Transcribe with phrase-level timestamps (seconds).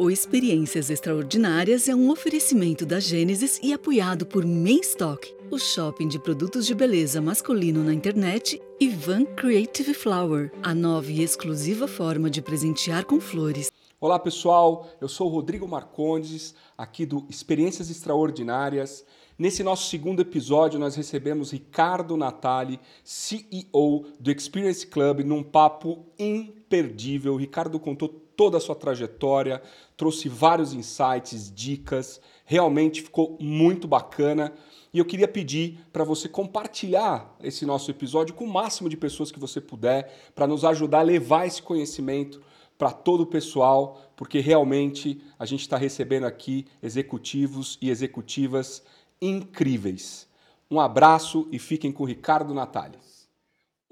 [0.00, 6.18] O Experiências Extraordinárias é um oferecimento da Gênesis e apoiado por Mainstock, o shopping de
[6.18, 12.30] produtos de beleza masculino na internet, e Van Creative Flower, a nova e exclusiva forma
[12.30, 13.70] de presentear com flores.
[14.00, 19.04] Olá pessoal, eu sou Rodrigo Marcondes, aqui do Experiências Extraordinárias.
[19.38, 27.34] Nesse nosso segundo episódio, nós recebemos Ricardo Natali, CEO do Experience Club, num papo imperdível.
[27.34, 28.08] O Ricardo contou
[28.40, 29.60] toda a sua trajetória,
[29.98, 34.54] trouxe vários insights, dicas, realmente ficou muito bacana.
[34.94, 39.30] E eu queria pedir para você compartilhar esse nosso episódio com o máximo de pessoas
[39.30, 42.40] que você puder, para nos ajudar a levar esse conhecimento
[42.78, 48.82] para todo o pessoal, porque realmente a gente está recebendo aqui executivos e executivas
[49.20, 50.26] incríveis.
[50.70, 53.09] Um abraço e fiquem com o Ricardo Natália.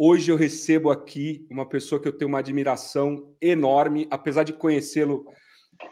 [0.01, 5.27] Hoje eu recebo aqui uma pessoa que eu tenho uma admiração enorme, apesar de conhecê-lo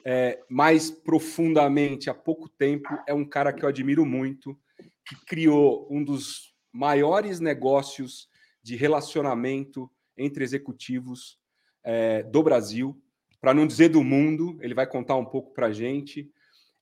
[0.04, 2.88] é, mais profundamente há pouco tempo.
[3.08, 4.56] É um cara que eu admiro muito,
[5.04, 8.28] que criou um dos maiores negócios
[8.62, 11.36] de relacionamento entre executivos
[11.82, 12.96] é, do Brasil,
[13.40, 14.56] para não dizer do mundo.
[14.60, 16.30] Ele vai contar um pouco para a gente.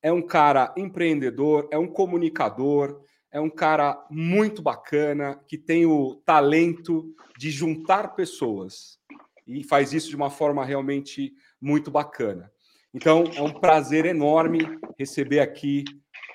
[0.03, 3.03] É um cara empreendedor, é um comunicador,
[3.35, 9.01] é um cara muito bacana, que tem o talento de juntar pessoas
[9.45, 12.53] e faz isso de uma forma realmente muito bacana.
[12.95, 14.61] Então, é um prazer enorme
[14.97, 15.83] receber aqui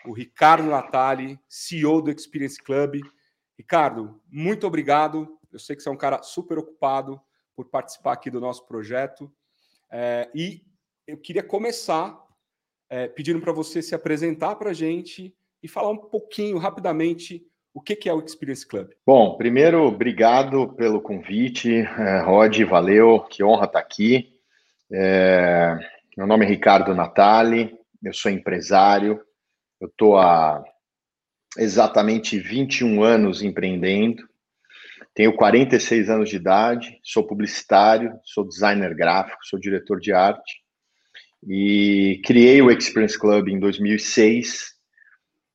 [0.06, 3.00] o Ricardo Natali, CEO do Experience Club.
[3.58, 5.40] Ricardo, muito obrigado.
[5.54, 7.20] Eu sei que você é um cara super ocupado
[7.56, 9.32] por participar aqui do nosso projeto.
[9.90, 10.66] É, e
[11.08, 12.22] eu queria começar
[12.90, 17.44] é, pedindo para você se apresentar para a gente e falar um pouquinho, rapidamente,
[17.74, 18.90] o que é o Experience Club.
[19.06, 24.34] Bom, primeiro, obrigado pelo convite, é, Rod, valeu, que honra estar aqui.
[24.92, 25.78] É,
[26.18, 29.22] meu nome é Ricardo Natali, eu sou empresário,
[29.80, 30.64] eu estou há
[31.58, 34.28] exatamente 21 anos empreendendo,
[35.14, 40.62] tenho 46 anos de idade, sou publicitário, sou designer gráfico, sou diretor de arte
[41.48, 44.79] e criei o Experience Club em 2006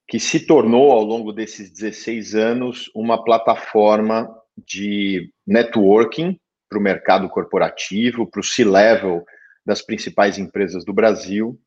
[0.06, 6.38] que se tornou, ao longo desses 16 anos, uma plataforma de networking
[6.68, 9.24] para o mercado corporativo, para o C-level
[9.64, 11.58] das principais empresas do Brasil,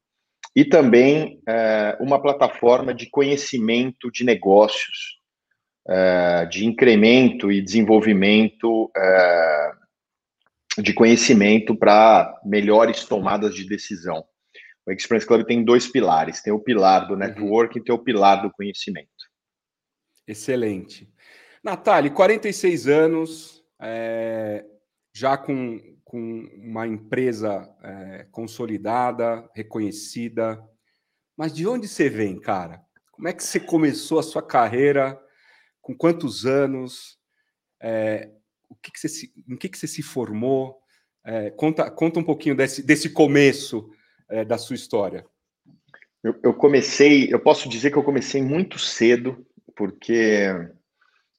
[0.56, 5.18] e também é, uma plataforma de conhecimento de negócios,
[5.88, 9.72] é, de incremento e desenvolvimento é,
[10.80, 14.24] de conhecimento para melhores tomadas de decisão.
[14.88, 17.20] O Experience Club tem dois pilares: tem o pilar do uhum.
[17.20, 17.81] network uhum.
[17.81, 19.09] e tem o pilar do conhecimento.
[20.25, 21.12] Excelente.
[21.64, 24.66] Natália, 46 anos, é,
[25.14, 30.64] já com, com uma empresa é, consolidada, reconhecida.
[31.36, 32.81] Mas de onde você vem, cara?
[33.12, 35.19] Como é que você começou a sua carreira?
[35.81, 37.18] Com quantos anos?
[37.81, 38.31] É,
[38.69, 40.80] o que, que você se, em que, que você se formou?
[41.25, 43.92] É, conta, conta um pouquinho desse, desse começo
[44.29, 45.25] é, da sua história?
[46.23, 49.45] Eu, eu, comecei, eu posso dizer que eu comecei muito cedo,
[49.75, 50.47] porque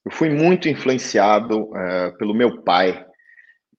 [0.05, 3.05] eu fui muito influenciado é, pelo meu pai,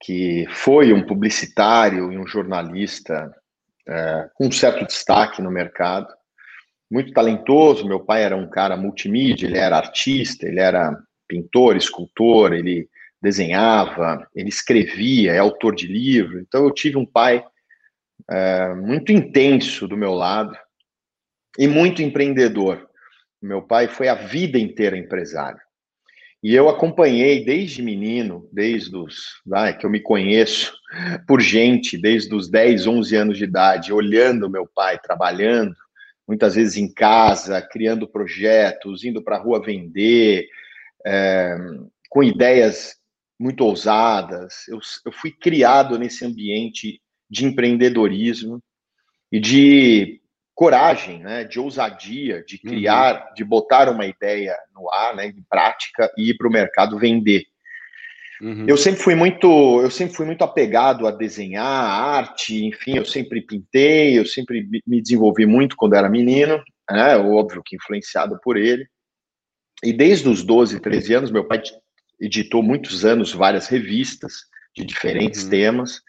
[0.02, 3.34] que foi um publicitário e um jornalista
[3.88, 6.08] é, com um certo destaque no mercado,
[6.92, 7.88] muito talentoso.
[7.88, 10.96] Meu pai era um cara multimídia, ele era artista, ele era
[11.28, 12.88] pintor, escultor, ele
[13.22, 16.40] desenhava, ele escrevia, é autor de livro.
[16.40, 17.44] Então eu tive um pai
[18.30, 20.56] é, muito intenso do meu lado
[21.58, 22.88] e muito empreendedor.
[23.42, 25.60] Meu pai foi a vida inteira empresário.
[26.42, 29.42] E eu acompanhei desde menino, desde os,
[29.78, 30.74] que eu me conheço
[31.28, 35.76] por gente, desde os 10, 11 anos de idade, olhando meu pai trabalhando,
[36.26, 40.48] muitas vezes em casa, criando projetos, indo para a rua vender,
[41.06, 41.58] é,
[42.10, 42.96] com ideias
[43.38, 44.66] muito ousadas.
[44.70, 48.62] Eu, eu fui criado nesse ambiente de empreendedorismo
[49.32, 50.20] e de
[50.56, 52.72] coragem, né, de ousadia, de uhum.
[52.72, 53.34] criar, uhum.
[53.34, 57.46] de botar uma ideia no ar, né, em prática e ir para o mercado vender.
[58.42, 58.66] Uhum.
[58.68, 59.48] Eu sempre fui muito,
[59.82, 64.68] eu sempre fui muito apegado a desenhar, a arte, enfim, eu sempre pintei, eu sempre
[64.86, 68.86] me desenvolvi muito quando era menino, né, óbvio que influenciado por ele.
[69.84, 71.62] E desde os 12, 13 anos, meu pai
[72.20, 74.42] editou muitos anos várias revistas
[74.76, 75.50] de diferentes uhum.
[75.50, 76.02] temas.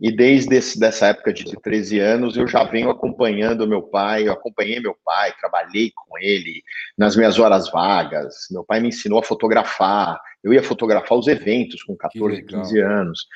[0.00, 4.32] E desde esse, dessa época de 13 anos, eu já venho acompanhando meu pai, eu
[4.32, 6.62] acompanhei meu pai, trabalhei com ele
[6.98, 8.34] nas minhas horas vagas.
[8.50, 13.26] Meu pai me ensinou a fotografar, eu ia fotografar os eventos com 14, 15 anos.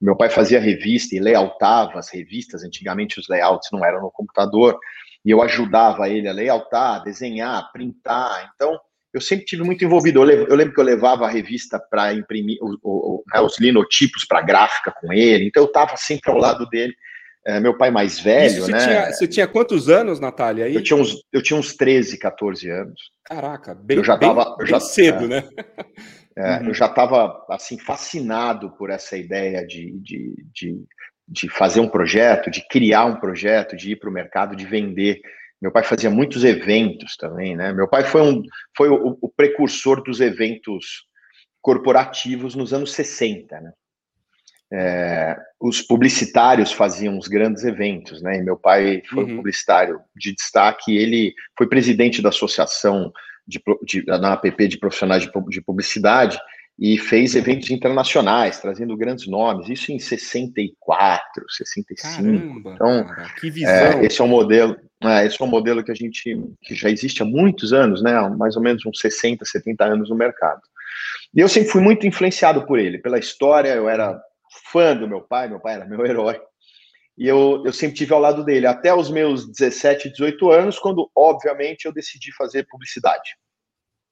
[0.00, 4.78] Meu pai fazia revista e layoutava as revistas, antigamente os layouts não eram no computador,
[5.24, 8.52] e eu ajudava ele a layoutar, desenhar, printar.
[8.54, 8.78] Então,
[9.16, 10.20] eu sempre tive muito envolvido.
[10.30, 14.42] Eu, lembro que eu levava a revista para imprimir o, o, né, os linotipos para
[14.42, 16.94] gráfica com ele, então eu estava sempre ao lado dele.
[17.46, 18.78] É, meu pai mais velho, você né?
[18.78, 20.66] Tinha, você tinha quantos anos, Natália?
[20.66, 20.74] Aí?
[20.74, 23.00] Eu, tinha uns, eu tinha uns 13, 14 anos.
[23.24, 25.48] Caraca, bem, eu já bem, tava, bem já, cedo, é, né?
[26.36, 26.66] É, uhum.
[26.68, 30.84] Eu já estava assim fascinado por essa ideia de, de, de,
[31.26, 35.22] de, fazer um projeto, de criar um projeto, de ir para o mercado, de vender.
[35.60, 37.72] Meu pai fazia muitos eventos também, né?
[37.72, 38.42] Meu pai foi, um,
[38.76, 41.06] foi o, o precursor dos eventos
[41.62, 43.72] corporativos nos anos 60, né?
[44.72, 48.38] É, os publicitários faziam os grandes eventos, né?
[48.38, 49.32] E meu pai foi uhum.
[49.32, 50.96] um publicitário de destaque.
[50.96, 53.12] Ele foi presidente da associação
[53.46, 56.38] de, de, na APP de profissionais de, de publicidade
[56.78, 62.16] e fez eventos internacionais, trazendo grandes nomes, isso em 64, 65.
[62.16, 63.72] Caramba, então, cara, que visão.
[63.72, 66.90] É, esse é um modelo, é, esse é um modelo que a gente que já
[66.90, 68.20] existe há muitos anos, né?
[68.36, 70.60] Mais ou menos uns 60, 70 anos no mercado.
[71.34, 74.20] E eu sempre fui muito influenciado por ele, pela história, eu era
[74.70, 76.38] fã do meu pai, meu pai era meu herói.
[77.16, 81.10] E eu, eu sempre tive ao lado dele até os meus 17, 18 anos, quando,
[81.16, 83.30] obviamente, eu decidi fazer publicidade.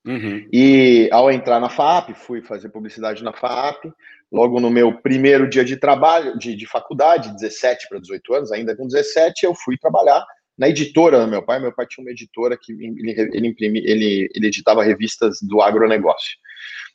[0.06, 0.46] Uhum.
[0.52, 3.92] E ao entrar na FAP, fui fazer publicidade na FAP,
[4.30, 8.76] logo no meu primeiro dia de trabalho, de, de faculdade, 17 para 18 anos, ainda
[8.76, 10.24] com 17, eu fui trabalhar
[10.58, 11.58] na editora do meu pai.
[11.58, 16.36] Meu pai tinha uma editora que ele, ele, imprimi, ele, ele editava revistas do agronegócio.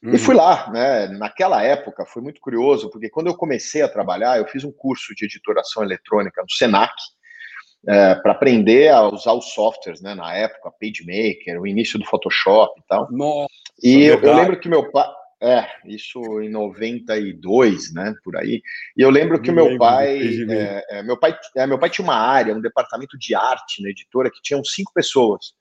[0.04, 0.14] Uhum.
[0.14, 1.08] E fui lá, né?
[1.08, 5.14] Naquela época foi muito curioso, porque quando eu comecei a trabalhar, eu fiz um curso
[5.14, 6.94] de editoração eletrônica no Senac,
[7.88, 10.14] é, para aprender a usar os softwares, né?
[10.14, 13.08] Na época, PageMaker, o início do Photoshop e tal.
[13.12, 13.48] Nossa,
[13.82, 15.08] e eu, eu, lembro que meu pai.
[15.42, 18.14] É, isso em 92, né?
[18.26, 18.62] Por aí.
[18.98, 21.34] E eu lembro que o meu pai, é, é, meu pai.
[21.56, 24.92] É, meu pai tinha uma área, um departamento de arte na editora que tinham cinco
[24.94, 25.54] pessoas.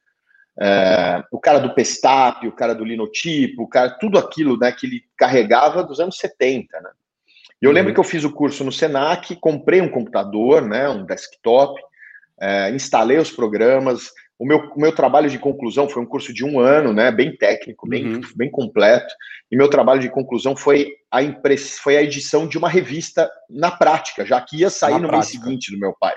[0.60, 4.86] É, o cara do Pestap, o cara do Linotipo, o cara, tudo aquilo né, que
[4.86, 6.90] ele carregava dos anos 70, né?
[7.62, 7.94] E eu lembro uhum.
[7.94, 11.80] que eu fiz o curso no Senac, comprei um computador, né, um desktop,
[12.40, 14.10] é, instalei os programas.
[14.38, 17.36] O meu, o meu trabalho de conclusão foi um curso de um ano, né, bem
[17.36, 18.20] técnico, bem, uhum.
[18.36, 19.12] bem completo.
[19.50, 23.70] E meu trabalho de conclusão foi a, impress, foi a edição de uma revista na
[23.70, 25.32] prática, já que ia sair na no prática.
[25.32, 26.14] mês seguinte do meu pai.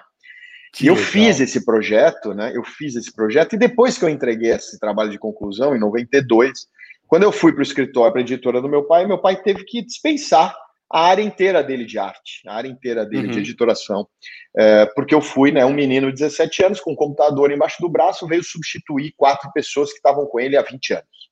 [0.74, 1.10] Que e eu legal.
[1.10, 2.52] fiz esse projeto, né?
[2.56, 6.52] Eu fiz esse projeto, e depois que eu entreguei esse trabalho de conclusão, em 92,
[7.08, 9.66] quando eu fui para o escritório, para a editora do meu pai, meu pai teve
[9.66, 10.56] que dispensar
[10.94, 13.32] a área inteira dele de arte, a área inteira dele uhum.
[13.32, 14.08] de editoração.
[14.58, 17.90] É, porque eu fui, né, um menino de 17 anos com um computador embaixo do
[17.90, 21.32] braço, veio substituir quatro pessoas que estavam com ele há 20 anos.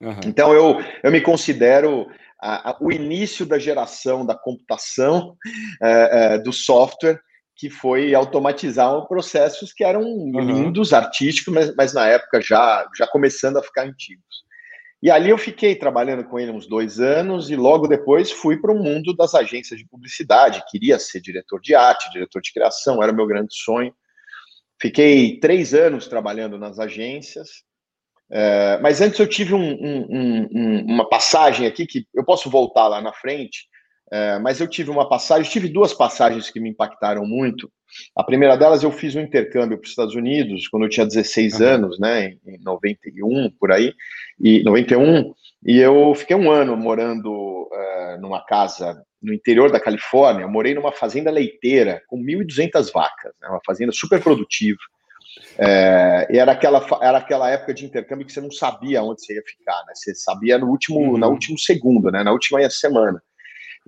[0.00, 0.20] Uhum.
[0.26, 2.06] Então eu, eu me considero
[2.40, 5.36] a, a, o início da geração da computação,
[5.82, 7.20] é, é, do software,
[7.56, 10.40] que foi automatizar processos que eram uhum.
[10.40, 14.45] lindos, artísticos, mas, mas na época já, já começando a ficar antigos.
[15.06, 18.72] E ali eu fiquei trabalhando com ele uns dois anos e logo depois fui para
[18.72, 20.64] o mundo das agências de publicidade.
[20.68, 23.94] Queria ser diretor de arte, diretor de criação, era o meu grande sonho.
[24.82, 27.48] Fiquei três anos trabalhando nas agências.
[28.28, 32.88] É, mas antes eu tive um, um, um, uma passagem aqui que eu posso voltar
[32.88, 33.68] lá na frente,
[34.10, 37.70] é, mas eu tive uma passagem, tive duas passagens que me impactaram muito.
[38.14, 41.60] A primeira delas, eu fiz um intercâmbio para os Estados Unidos quando eu tinha 16
[41.60, 41.66] uhum.
[41.66, 43.92] anos, né, em 91, por aí,
[44.40, 45.34] e 91,
[45.64, 50.42] e eu fiquei um ano morando uh, numa casa no interior da Califórnia.
[50.42, 54.78] Eu morei numa fazenda leiteira com 1.200 vacas, né, uma fazenda super produtiva.
[55.58, 59.34] É, e era aquela, era aquela época de intercâmbio que você não sabia onde você
[59.34, 59.92] ia ficar, né?
[59.94, 61.18] Você sabia no último, uhum.
[61.18, 62.22] na último segundo, né?
[62.22, 63.22] Na última semana.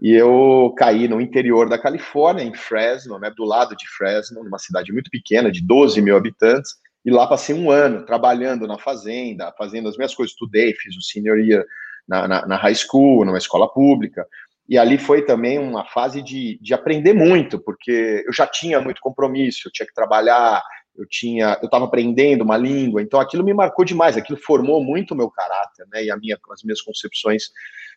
[0.01, 4.59] E eu caí no interior da Califórnia, em Fresno, né, do lado de Fresno, numa
[4.59, 6.73] cidade muito pequena, de 12 mil habitantes,
[7.05, 11.03] e lá passei um ano trabalhando na fazenda, fazendo as minhas coisas, estudei, fiz o
[11.03, 11.65] senior year
[12.07, 14.27] na, na, na high school, numa escola pública,
[14.69, 19.01] e ali foi também uma fase de, de aprender muito, porque eu já tinha muito
[19.01, 20.63] compromisso, eu tinha que trabalhar,
[20.99, 25.13] eu tinha, eu estava aprendendo uma língua, então aquilo me marcou demais, aquilo formou muito
[25.13, 27.51] o meu caráter, né, e a minha, as minhas concepções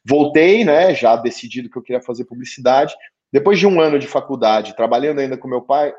[0.03, 2.93] Voltei, né, já decidido que eu queria fazer publicidade.
[3.31, 5.93] Depois de um ano de faculdade, trabalhando ainda com meu pai,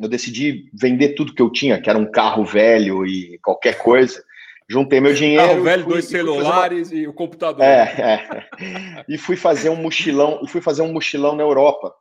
[0.00, 4.22] eu decidi vender tudo que eu tinha, que era um carro velho e qualquer coisa.
[4.68, 5.46] Juntei meu dinheiro.
[5.46, 6.98] Carro velho, fui, dois celulares uma...
[6.98, 7.64] e o computador.
[7.64, 9.04] É, é.
[9.08, 11.94] E fui fazer um mochilão, e fui fazer um mochilão na Europa.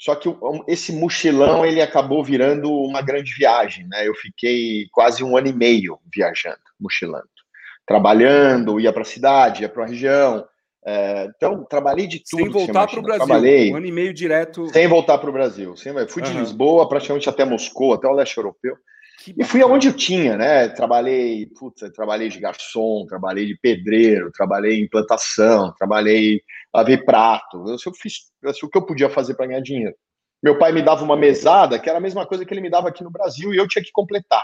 [0.00, 0.34] Só que
[0.66, 4.08] esse mochilão ele acabou virando uma grande viagem, né?
[4.08, 7.28] Eu fiquei quase um ano e meio viajando, mochilando,
[7.86, 10.46] trabalhando, ia para a cidade, ia para a região.
[10.86, 12.44] É, então trabalhei de tudo.
[12.44, 13.26] Sem voltar para o Brasil.
[13.26, 14.72] Trabalhei um ano e meio direto.
[14.72, 15.76] Sem voltar para o Brasil.
[15.76, 16.40] Sem, fui de uhum.
[16.40, 18.74] Lisboa praticamente até Moscou, até o leste europeu.
[19.36, 20.68] E fui aonde eu tinha, né?
[20.68, 26.40] Trabalhei, putz, trabalhei de garçom, trabalhei de pedreiro, trabalhei em plantação, trabalhei
[26.74, 27.64] lavei prato.
[27.66, 29.94] Eu, eu fiz eu, o que eu podia fazer para ganhar dinheiro.
[30.42, 32.88] Meu pai me dava uma mesada, que era a mesma coisa que ele me dava
[32.88, 34.42] aqui no Brasil, e eu tinha que completar.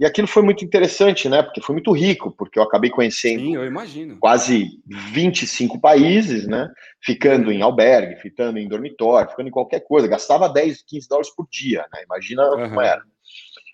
[0.00, 1.42] E aquilo foi muito interessante, né?
[1.42, 3.64] Porque foi muito rico, porque eu acabei conhecendo Sim, eu
[4.20, 6.68] quase 25 países, né?
[7.02, 10.06] Ficando em albergue, ficando em dormitório, ficando em qualquer coisa.
[10.06, 12.04] Gastava 10, 15 dólares por dia, né?
[12.04, 12.68] Imagina uhum.
[12.68, 13.02] como era.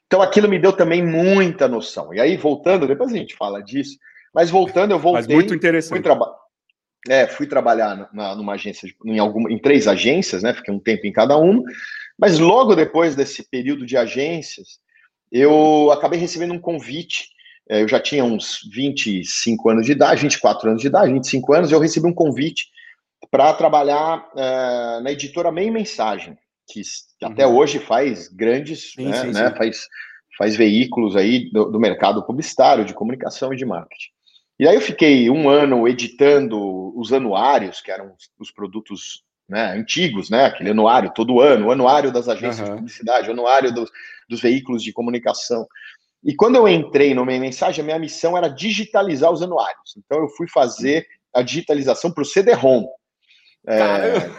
[0.07, 2.13] Então aquilo me deu também muita noção.
[2.15, 3.99] E aí, voltando, depois a gente fala disso,
[4.35, 5.27] mas voltando, eu voltei.
[5.27, 5.91] Mas muito interessante.
[5.91, 6.35] Fui, traba
[7.09, 10.55] é, fui trabalhar na, numa agência, em, alguma, em três agências, né?
[10.55, 11.63] Fiquei um tempo em cada uma.
[12.19, 14.79] Mas logo depois desse período de agências,
[15.31, 17.29] eu acabei recebendo um convite.
[17.69, 21.73] É, eu já tinha uns 25 anos de idade, 24 anos de idade, 25 anos,
[21.73, 22.67] eu recebi um convite
[23.31, 26.83] para trabalhar é, na editora Meio Mensagem que,
[27.18, 27.56] que até uhum.
[27.56, 29.56] hoje faz grandes, sim, né, sim, né sim.
[29.56, 29.88] Faz,
[30.38, 34.11] faz veículos aí do, do, mercado publicitário, de comunicação e de marketing.
[34.59, 39.73] E aí eu fiquei um ano editando os anuários, que eram os, os produtos né,
[39.73, 42.75] antigos, né, aquele anuário todo ano, o anuário das agências uhum.
[42.75, 43.90] de publicidade, o anuário dos,
[44.28, 45.66] dos veículos de comunicação.
[46.23, 49.94] E quando eu entrei no Meia Mensagem, a minha missão era digitalizar os anuários.
[49.99, 52.87] Então eu fui fazer a digitalização para o CD-ROM.
[53.66, 54.30] É,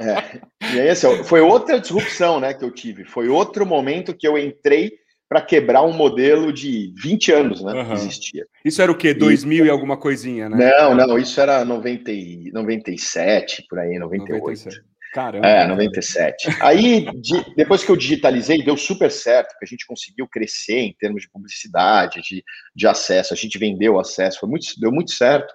[0.00, 0.40] é.
[0.74, 3.04] E aí, assim, foi outra disrupção né, que eu tive.
[3.04, 4.92] Foi outro momento que eu entrei
[5.28, 7.86] para quebrar um modelo de 20 anos né, uhum.
[7.86, 8.46] que existia.
[8.64, 9.14] Isso era o quê?
[9.14, 10.70] 2000 e, e alguma coisinha, né?
[10.78, 12.10] Não, não, isso era 90,
[12.52, 14.40] 97, por aí, 98.
[14.40, 14.92] 97.
[15.12, 15.46] Caramba.
[15.46, 16.48] É, 97.
[16.60, 20.96] Aí, de, depois que eu digitalizei, deu super certo, porque a gente conseguiu crescer em
[20.98, 22.42] termos de publicidade, de,
[22.74, 25.52] de acesso, a gente vendeu acesso, foi muito, deu muito certo.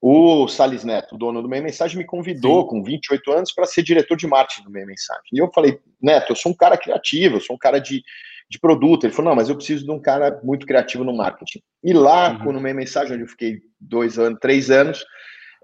[0.00, 2.68] O Salles Neto, dono do Meia Mensagem, me convidou Sim.
[2.68, 5.22] com 28 anos para ser diretor de marketing do Meia Mensagem.
[5.30, 8.02] E eu falei, Neto, eu sou um cara criativo, eu sou um cara de,
[8.48, 9.04] de produto.
[9.04, 11.60] Ele falou, não, mas eu preciso de um cara muito criativo no marketing.
[11.84, 12.52] E lá, uhum.
[12.52, 15.04] no Meia Mensagem, onde eu fiquei dois anos, três anos,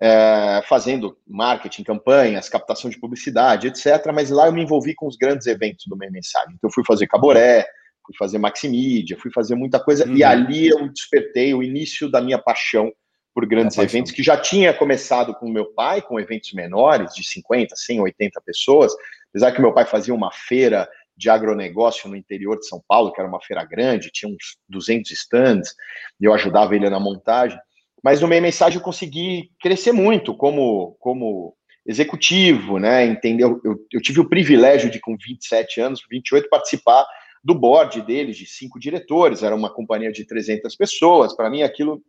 [0.03, 4.13] é, fazendo marketing, campanhas, captação de publicidade, etc.
[4.15, 6.53] Mas lá eu me envolvi com os grandes eventos do Meia Mensagem.
[6.55, 7.67] Então, eu fui fazer Caboré,
[8.05, 10.07] fui fazer Maximídia, fui fazer muita coisa.
[10.07, 10.15] Uhum.
[10.15, 12.93] E ali eu despertei o início da minha paixão
[13.37, 17.77] por grandes eventos, que já tinha começado com meu pai, com eventos menores, de 50,
[17.77, 18.95] 100, 80 pessoas,
[19.29, 23.21] apesar que meu pai fazia uma feira de agronegócio no interior de São Paulo, que
[23.21, 25.75] era uma feira grande, tinha uns 200 stands,
[26.19, 27.59] e eu ajudava ele na montagem,
[28.03, 33.61] mas no meio mensagem eu consegui crescer muito como, como executivo, né, entendeu?
[33.63, 37.07] Eu, eu tive o privilégio de, com 27 anos, 28, participar
[37.45, 42.03] do board deles, de cinco diretores, era uma companhia de 300 pessoas, para mim aquilo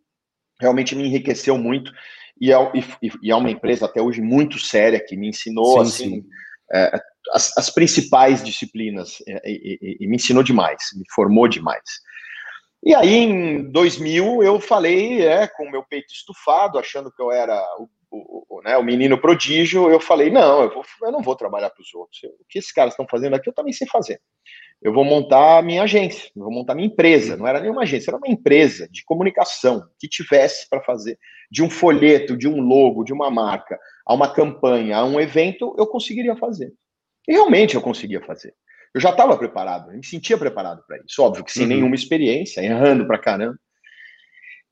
[0.60, 1.92] realmente me enriqueceu muito
[2.40, 2.56] e é,
[3.02, 6.24] e, e é, uma empresa até hoje muito séria que me ensinou sim, assim sim.
[6.72, 7.00] É,
[7.32, 11.82] as, as, principais disciplinas é, e, e, me ensinou demais, me formou demais.
[12.84, 17.32] E aí em 2000 eu falei, é, com o meu peito estufado, achando que eu
[17.32, 21.22] era o, o, o, né, o menino prodígio, eu falei não, eu, vou, eu não
[21.22, 22.22] vou trabalhar para os outros.
[22.24, 24.20] o que esses caras estão fazendo aqui eu também sei fazer
[24.80, 27.36] eu vou montar a minha agência, eu vou montar a minha empresa.
[27.36, 31.18] Não era nenhuma agência, era uma empresa de comunicação que tivesse para fazer
[31.50, 35.74] de um folheto, de um logo, de uma marca, a uma campanha, a um evento,
[35.78, 36.72] eu conseguiria fazer.
[37.26, 38.54] E realmente eu conseguia fazer.
[38.94, 41.22] Eu já estava preparado, eu me sentia preparado para isso.
[41.22, 41.68] Óbvio que sem uhum.
[41.68, 43.58] nenhuma experiência, errando para caramba.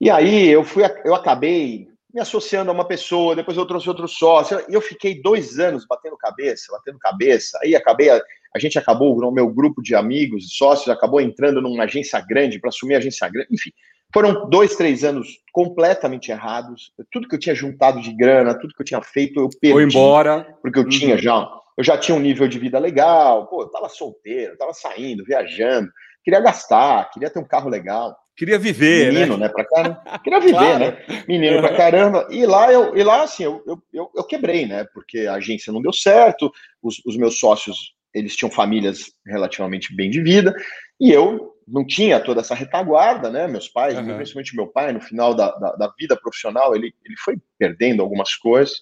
[0.01, 4.09] E aí eu fui, eu acabei me associando a uma pessoa, depois eu trouxe outro
[4.09, 8.09] sócio, e eu fiquei dois anos batendo cabeça, batendo cabeça, aí acabei,
[8.57, 12.59] a, gente acabou, no meu grupo de amigos e sócios, acabou entrando numa agência grande,
[12.59, 13.71] para assumir a agência grande, enfim,
[14.13, 18.81] foram dois, três anos completamente errados, tudo que eu tinha juntado de grana, tudo que
[18.81, 19.75] eu tinha feito, eu perdi.
[19.75, 20.47] Foi embora.
[20.63, 20.89] Porque eu uhum.
[20.89, 24.59] tinha já, eu já tinha um nível de vida legal, pô, eu tava solteiro, eu
[24.59, 25.91] tava saindo, viajando,
[26.25, 28.17] queria gastar, queria ter um carro legal.
[28.37, 29.47] Queria viver, Menino, né?
[29.47, 30.03] né pra caramba.
[30.23, 30.79] Queria viver, claro.
[30.79, 31.25] né?
[31.27, 32.29] Menino pra caramba.
[32.31, 33.63] E lá, eu, e lá assim, eu,
[33.95, 34.85] eu, eu quebrei, né?
[34.93, 40.11] Porque a agência não deu certo, os, os meus sócios, eles tinham famílias relativamente bem
[40.11, 40.55] de vida,
[40.99, 43.47] e eu não tinha toda essa retaguarda, né?
[43.47, 44.17] Meus pais, uhum.
[44.17, 48.35] principalmente meu pai, no final da, da, da, vida profissional, ele, ele foi perdendo algumas
[48.35, 48.81] coisas.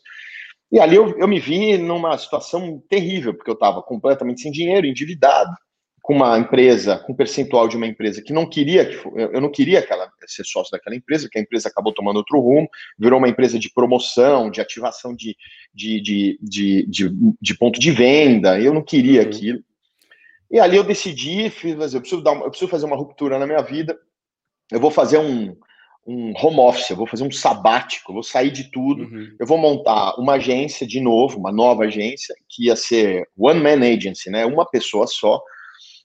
[0.70, 4.86] E ali eu, eu me vi numa situação terrível, porque eu estava completamente sem dinheiro,
[4.86, 5.50] endividado,
[6.04, 9.50] com uma empresa, com um percentual de uma empresa que não queria que eu não
[9.50, 12.68] queria aquela, ser sócio daquela empresa, que a empresa acabou tomando outro rumo,
[12.98, 15.34] virou uma empresa de promoção, de ativação de,
[15.72, 19.26] de, de, de, de, de ponto de venda, eu não queria uhum.
[19.26, 19.64] aquilo.
[20.50, 23.62] E ali eu decidi, fiz, eu preciso, dar, eu preciso fazer uma ruptura na minha
[23.62, 23.98] vida,
[24.70, 25.56] eu vou fazer um,
[26.06, 29.34] um home office, eu vou fazer um sabático, eu vou sair de tudo, uhum.
[29.40, 33.82] eu vou montar uma agência de novo, uma nova agência, que ia ser one man
[33.82, 34.44] agency, né?
[34.44, 35.40] Uma pessoa só.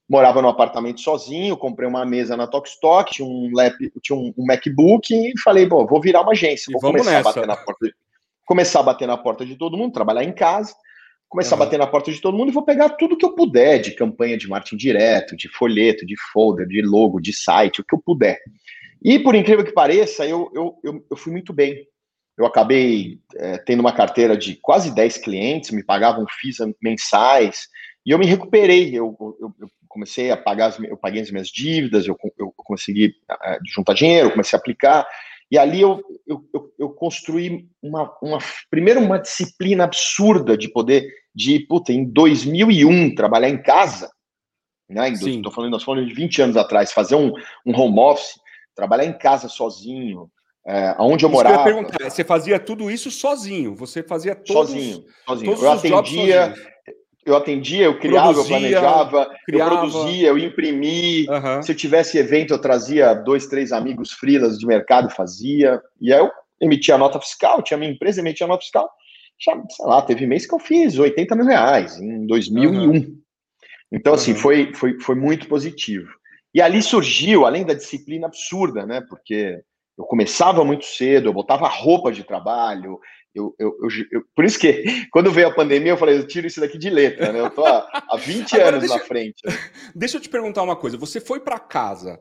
[0.10, 4.46] Morava no apartamento sozinho, comprei uma mesa na Tokstok, tinha um lap, tinha um, um,
[4.46, 7.30] MacBook e falei, bom, vou virar uma agência, vou começar nessa.
[7.30, 7.94] a bater na porta, de,
[8.46, 10.74] começar a bater na porta de todo mundo, trabalhar em casa,
[11.30, 11.62] começar uhum.
[11.62, 13.92] a bater na porta de todo mundo e vou pegar tudo que eu puder de
[13.92, 18.02] campanha de marketing direto, de folheto, de folder, de logo, de site, o que eu
[18.04, 18.40] puder.
[19.02, 21.88] E, por incrível que pareça, eu, eu, eu, eu fui muito bem.
[22.38, 27.68] Eu acabei é, tendo uma carteira de quase 10 clientes, me pagavam FIIs mensais,
[28.06, 28.90] e eu me recuperei.
[28.98, 33.16] Eu, eu, eu comecei a pagar, as, eu paguei as minhas dívidas, eu, eu consegui
[33.44, 35.06] é, juntar dinheiro, comecei a aplicar,
[35.52, 38.38] e ali eu, eu, eu, eu, construí uma, uma,
[38.70, 44.12] primeiro uma disciplina absurda de poder, de, puta, em 2001, trabalhar em casa,
[44.88, 47.34] né, estou falando, nós falando de 20 anos atrás, fazer um,
[47.66, 48.40] um home office,
[48.76, 50.30] trabalhar em casa sozinho,
[50.66, 51.70] é, onde eu isso morava.
[51.70, 53.76] Eu você fazia tudo isso sozinho?
[53.76, 55.52] Você fazia todos, sozinho, sozinho.
[55.52, 56.54] Todos eu atendia,
[57.30, 59.74] eu atendia, eu criava, produzia, eu planejava, criava.
[59.74, 61.28] eu produzia, eu imprimi.
[61.30, 61.62] Uhum.
[61.62, 65.82] Se eu tivesse evento, eu trazia dois, três amigos frilas de mercado, fazia.
[66.02, 66.30] E aí eu
[66.62, 68.90] emitia a nota fiscal, tinha minha empresa, emitia a nota fiscal.
[69.40, 72.72] Já, sei lá, teve mês que eu fiz 80 mil reais em 2001.
[72.72, 73.20] Uhum.
[73.92, 76.10] Então, assim, foi, foi, foi muito positivo.
[76.54, 79.02] E ali surgiu, além da disciplina absurda, né?
[79.08, 79.62] Porque
[79.98, 83.00] eu começava muito cedo, eu botava roupa de trabalho.
[83.34, 83.78] Eu, eu,
[84.12, 86.90] eu, por isso que, quando veio a pandemia, eu falei, eu tiro isso daqui de
[86.90, 87.40] letra, né?
[87.40, 89.42] Eu tô há, há 20 Agora, anos na frente.
[89.96, 90.98] Deixa eu te perguntar uma coisa.
[90.98, 92.20] Você foi para casa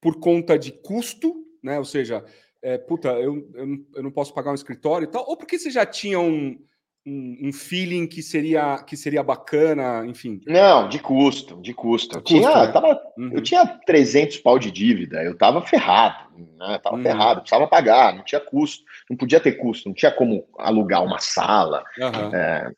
[0.00, 1.78] por conta de custo, né?
[1.78, 2.24] Ou seja,
[2.62, 3.50] é, puta, eu,
[3.94, 6.58] eu, não posso pagar um escritório e tal, ou porque você já tinha um,
[7.06, 10.40] um, um, feeling que seria que seria bacana, enfim?
[10.46, 12.16] Não, de custo, de custo.
[12.16, 12.72] Eu, custo, tinha, né?
[12.72, 13.30] tava, uhum.
[13.32, 16.78] eu tinha 300 pau de dívida, eu tava ferrado, né?
[16.82, 17.02] Tava uhum.
[17.02, 21.18] ferrado, precisava pagar, não tinha custo, não podia ter custo, não tinha como alugar uma
[21.18, 21.84] sala.
[21.98, 22.34] Uhum.
[22.34, 22.72] É...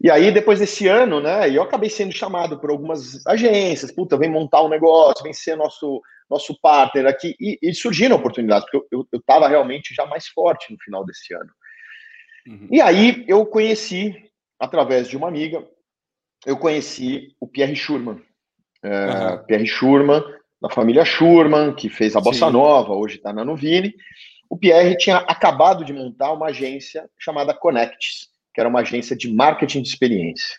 [0.00, 4.30] E aí, depois desse ano, né, eu acabei sendo chamado por algumas agências, puta, vem
[4.30, 9.00] montar um negócio, vem ser nosso, nosso partner aqui, e, e surgiram oportunidades, porque eu,
[9.00, 11.50] eu, eu tava realmente já mais forte no final desse ano.
[12.46, 12.68] Uhum.
[12.70, 14.14] E aí eu conheci,
[14.58, 15.66] através de uma amiga,
[16.44, 18.20] eu conheci o Pierre Schurman.
[18.82, 19.38] É, uhum.
[19.44, 20.22] Pierre Schurman,
[20.60, 22.52] da família Schurman, que fez a Bossa Sim.
[22.52, 23.94] Nova, hoje está na Novini.
[24.48, 29.32] O Pierre tinha acabado de montar uma agência chamada Connects, que era uma agência de
[29.32, 30.56] marketing de experiência.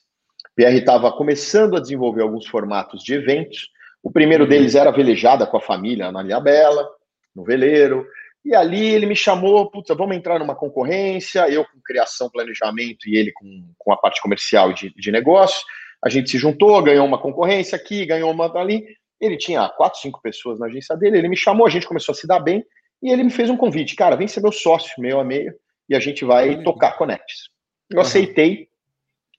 [0.52, 3.70] O Pierre estava começando a desenvolver alguns formatos de eventos.
[4.04, 4.50] O primeiro uhum.
[4.50, 6.88] deles era velejada com a família na Ilha Bela,
[7.36, 8.06] no veleiro.
[8.48, 13.18] E ali ele me chamou, puta, vamos entrar numa concorrência, eu com criação, planejamento e
[13.18, 15.66] ele com, com a parte comercial de, de negócio.
[16.02, 18.86] A gente se juntou, ganhou uma concorrência aqui, ganhou uma ali.
[19.20, 22.16] Ele tinha quatro, cinco pessoas na agência dele, ele me chamou, a gente começou a
[22.16, 22.64] se dar bem,
[23.04, 25.54] e ele me fez um convite, cara, vem ser meu sócio, meio a meio,
[25.90, 27.50] e a gente vai tocar Connects.
[27.90, 28.02] Eu uhum.
[28.02, 28.70] aceitei,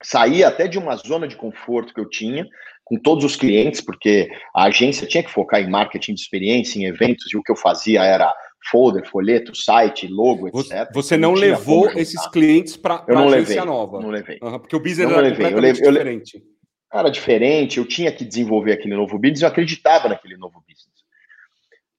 [0.03, 2.45] saí até de uma zona de conforto que eu tinha,
[2.83, 6.85] com todos os clientes, porque a agência tinha que focar em marketing de experiência, em
[6.85, 8.31] eventos, e o que eu fazia era
[8.69, 10.89] folder, folheto, site, logo, etc.
[10.93, 13.99] Você não, não levou esses clientes para a agência levei, nova?
[14.01, 14.39] Não levei.
[14.41, 15.45] Uhum, porque o business não era levei.
[15.45, 16.37] completamente eu levei, diferente.
[16.37, 20.89] Eu, era diferente, eu tinha que desenvolver aquele novo business, eu acreditava naquele novo business.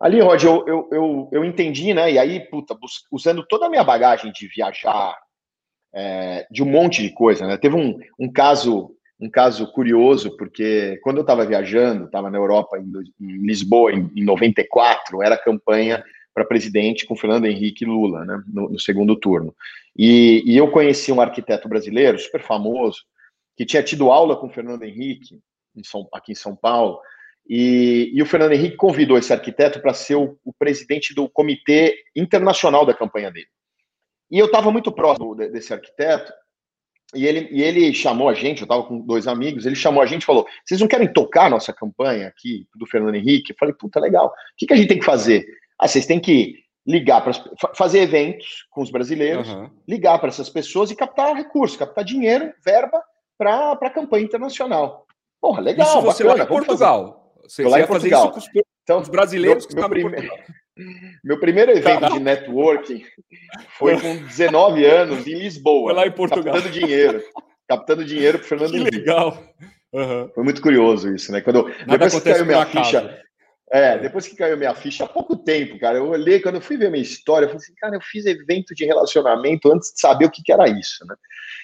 [0.00, 2.10] Ali, Rod, eu, eu, eu, eu entendi, né?
[2.10, 2.76] E aí, puta,
[3.12, 5.14] usando toda a minha bagagem de viajar,
[5.94, 7.56] é, de um monte de coisa, né?
[7.56, 12.78] Teve um, um caso um caso curioso, porque quando eu estava viajando, estava na Europa,
[12.78, 16.02] em, em Lisboa, em, em 94, era campanha
[16.40, 19.54] para presidente com Fernando Henrique Lula, né, no, no segundo turno.
[19.96, 23.04] E, e, eu conheci um arquiteto brasileiro super famoso
[23.56, 25.38] que tinha tido aula com Fernando Henrique
[25.76, 26.98] em São, aqui em São Paulo.
[27.46, 31.96] E, e o Fernando Henrique convidou esse arquiteto para ser o, o, presidente do comitê
[32.16, 33.48] internacional da campanha dele.
[34.30, 36.32] E eu estava muito próximo desse arquiteto
[37.12, 40.06] e ele, e ele chamou a gente, eu estava com dois amigos, ele chamou a
[40.06, 43.52] gente e falou: vocês não querem tocar nossa campanha aqui do Fernando Henrique?
[43.52, 44.28] Eu falei, puta, legal.
[44.28, 45.44] O que, que a gente tem que fazer?
[45.80, 47.32] Ah, vocês têm que ligar para
[47.74, 49.70] fazer eventos com os brasileiros, uhum.
[49.88, 53.02] ligar para essas pessoas e captar recursos, captar dinheiro, verba
[53.38, 55.06] para a campanha internacional.
[55.40, 56.44] Porra, legal, isso você bacana.
[56.44, 57.34] Lá em Portugal.
[57.42, 58.24] Você, lá em Portugal.
[58.24, 60.30] Isso com os, então, os brasileiros meu, que meu, prime...
[61.24, 62.18] meu primeiro evento Caramba.
[62.18, 63.04] de networking
[63.78, 65.92] foi com 19 anos em Lisboa.
[65.92, 66.54] Foi lá em Portugal.
[66.54, 67.22] Captando dinheiro.
[67.68, 69.42] Captando dinheiro para Fernando Que legal.
[69.92, 70.30] Uhum.
[70.34, 71.40] Foi muito curioso isso, né?
[71.40, 73.22] Quando Nada depois que caiu minha ficha,
[73.72, 76.76] é, depois que caiu minha ficha há pouco tempo, cara, eu olhei, quando eu fui
[76.76, 80.24] ver minha história, eu falei assim, cara, eu fiz evento de relacionamento antes de saber
[80.24, 81.14] o que, que era isso, né?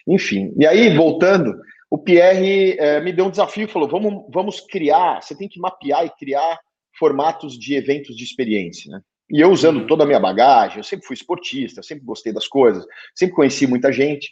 [0.07, 5.21] Enfim, e aí, voltando, o Pierre é, me deu um desafio falou, vamos, vamos criar,
[5.21, 6.59] você tem que mapear e criar
[6.97, 9.01] formatos de eventos de experiência, né?
[9.29, 9.87] E eu usando uhum.
[9.89, 13.93] toda a minha bagagem, eu sempre fui esportista, sempre gostei das coisas, sempre conheci muita
[13.93, 14.31] gente,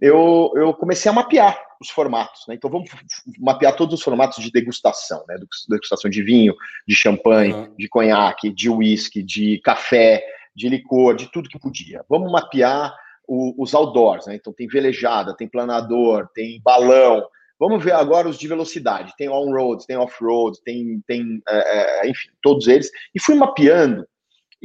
[0.00, 2.54] eu, eu comecei a mapear os formatos, né?
[2.54, 2.90] Então vamos
[3.38, 5.36] mapear todos os formatos de degustação, né?
[5.68, 6.54] Degustação de vinho,
[6.86, 7.74] de champanhe, uhum.
[7.76, 12.04] de conhaque, de uísque, de café, de licor, de tudo que podia.
[12.08, 12.94] Vamos mapear
[13.26, 14.34] o, os outdoors, né?
[14.36, 17.26] Então tem velejada, tem planador, tem balão.
[17.58, 19.14] Vamos ver agora os de velocidade.
[19.16, 22.90] Tem on-road, tem off-road, tem, tem é, é, enfim, todos eles.
[23.14, 24.06] E fui mapeando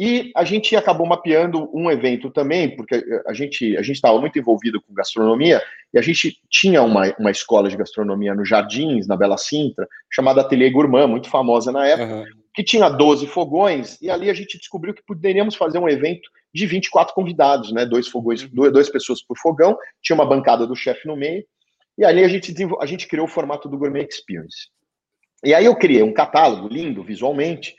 [0.01, 4.39] e a gente acabou mapeando um evento também, porque a gente a gente estava muito
[4.39, 5.61] envolvido com gastronomia,
[5.93, 10.39] e a gente tinha uma, uma escola de gastronomia nos Jardins, na Bela Sintra, chamada
[10.39, 12.25] Ateliê Gourmand, muito famosa na época, uhum.
[12.55, 16.65] que tinha 12 fogões, e ali a gente descobriu que poderíamos fazer um evento de
[16.65, 17.85] 24 convidados, né?
[17.85, 18.49] Dois fogões, uhum.
[18.53, 21.43] duas, duas pessoas por fogão, tinha uma bancada do chefe no meio,
[21.97, 24.69] e ali a gente, a gente criou o formato do Gourmet Experience.
[25.43, 27.75] E aí eu criei um catálogo lindo visualmente,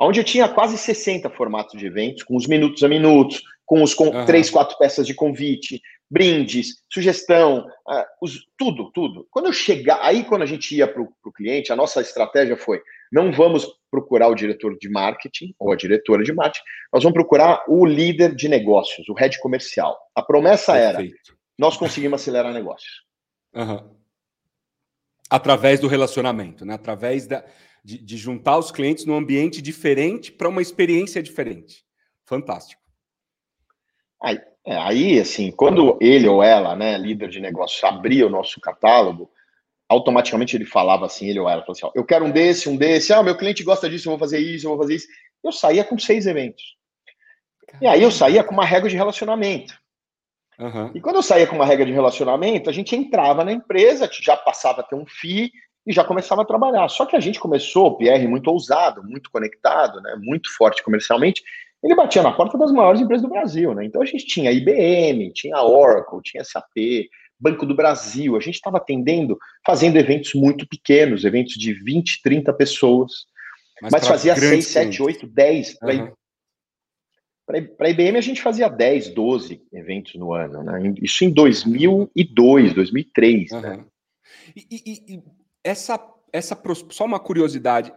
[0.00, 3.94] onde eu tinha quase 60 formatos de eventos, com os minutos a minutos, com os
[3.94, 4.24] com uhum.
[4.24, 9.28] três, quatro peças de convite, brindes, sugestão, uh, os, tudo, tudo.
[9.30, 12.82] Quando eu chegar, aí quando a gente ia para o cliente, a nossa estratégia foi:
[13.12, 17.64] não vamos procurar o diretor de marketing ou a diretora de marketing, nós vamos procurar
[17.68, 19.96] o líder de negócios, o head comercial.
[20.14, 21.14] A promessa Perfeito.
[21.14, 23.02] era: nós conseguimos acelerar negócios.
[23.54, 23.96] Uhum.
[25.28, 26.74] Através do relacionamento, né?
[26.74, 27.44] Através da
[27.84, 31.84] de, de juntar os clientes num ambiente diferente para uma experiência diferente.
[32.26, 32.80] Fantástico.
[34.22, 38.60] Aí, é, aí, assim, quando ele ou ela, né, líder de negócio, abria o nosso
[38.60, 39.30] catálogo,
[39.88, 42.76] automaticamente ele falava assim, ele ou ela, falava assim, ó, eu quero um desse, um
[42.76, 45.08] desse, ah, meu cliente gosta disso, eu vou fazer isso, eu vou fazer isso.
[45.42, 46.76] Eu saía com seis eventos.
[47.66, 47.84] Caramba.
[47.84, 49.74] E aí eu saía com uma regra de relacionamento.
[50.58, 50.92] Uhum.
[50.94, 54.36] E quando eu saía com uma regra de relacionamento, a gente entrava na empresa, já
[54.36, 55.50] passava a ter um FII,
[55.86, 56.88] e já começava a trabalhar.
[56.88, 61.42] Só que a gente começou, o Pierre muito ousado, muito conectado, né, muito forte comercialmente,
[61.82, 63.86] ele batia na porta das maiores empresas do Brasil, né?
[63.86, 68.76] Então a gente tinha IBM, tinha Oracle, tinha SAP, Banco do Brasil, a gente estava
[68.76, 73.24] atendendo, fazendo eventos muito pequenos, eventos de 20, 30 pessoas,
[73.80, 75.78] mas, mas fazia 6, 7, 8, 10.
[77.46, 80.94] Para a IBM a gente fazia 10, 12 eventos no ano, né?
[81.00, 83.60] Isso em 2002, 2003, uhum.
[83.60, 83.84] né?
[84.54, 85.22] E, e, e
[85.62, 85.98] essa,
[86.32, 87.92] essa só uma curiosidade,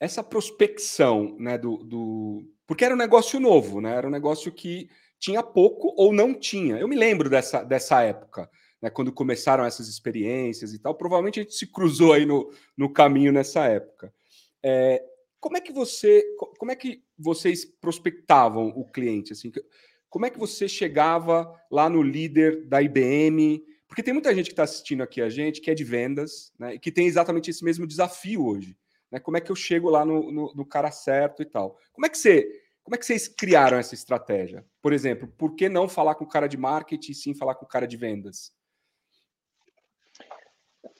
[0.00, 3.94] essa prospecção, né, do, do, porque era um negócio novo, né?
[3.94, 6.76] Era um negócio que tinha pouco ou não tinha.
[6.76, 8.48] Eu me lembro dessa, dessa época,
[8.80, 10.94] né, quando começaram essas experiências e tal.
[10.94, 14.12] Provavelmente a gente se cruzou aí no, no caminho nessa época.
[14.62, 15.02] É,
[15.40, 16.24] como é que você,
[16.58, 19.32] como é que vocês prospectavam o cliente?
[19.32, 19.50] Assim,
[20.08, 23.64] como é que você chegava lá no líder da IBM?
[23.88, 26.74] Porque tem muita gente que está assistindo aqui a gente que é de vendas, né?
[26.74, 28.76] E que tem exatamente esse mesmo desafio hoje.
[29.10, 29.18] Né?
[29.18, 31.78] Como é que eu chego lá no, no, no, cara certo e tal?
[31.92, 32.46] Como é que você.
[32.84, 34.64] Como é que vocês criaram essa estratégia?
[34.80, 37.66] Por exemplo, por que não falar com o cara de marketing e sim falar com
[37.66, 38.50] o cara de vendas?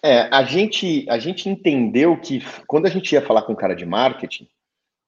[0.03, 3.75] É, a gente, a gente entendeu que quando a gente ia falar com o cara
[3.75, 4.47] de marketing,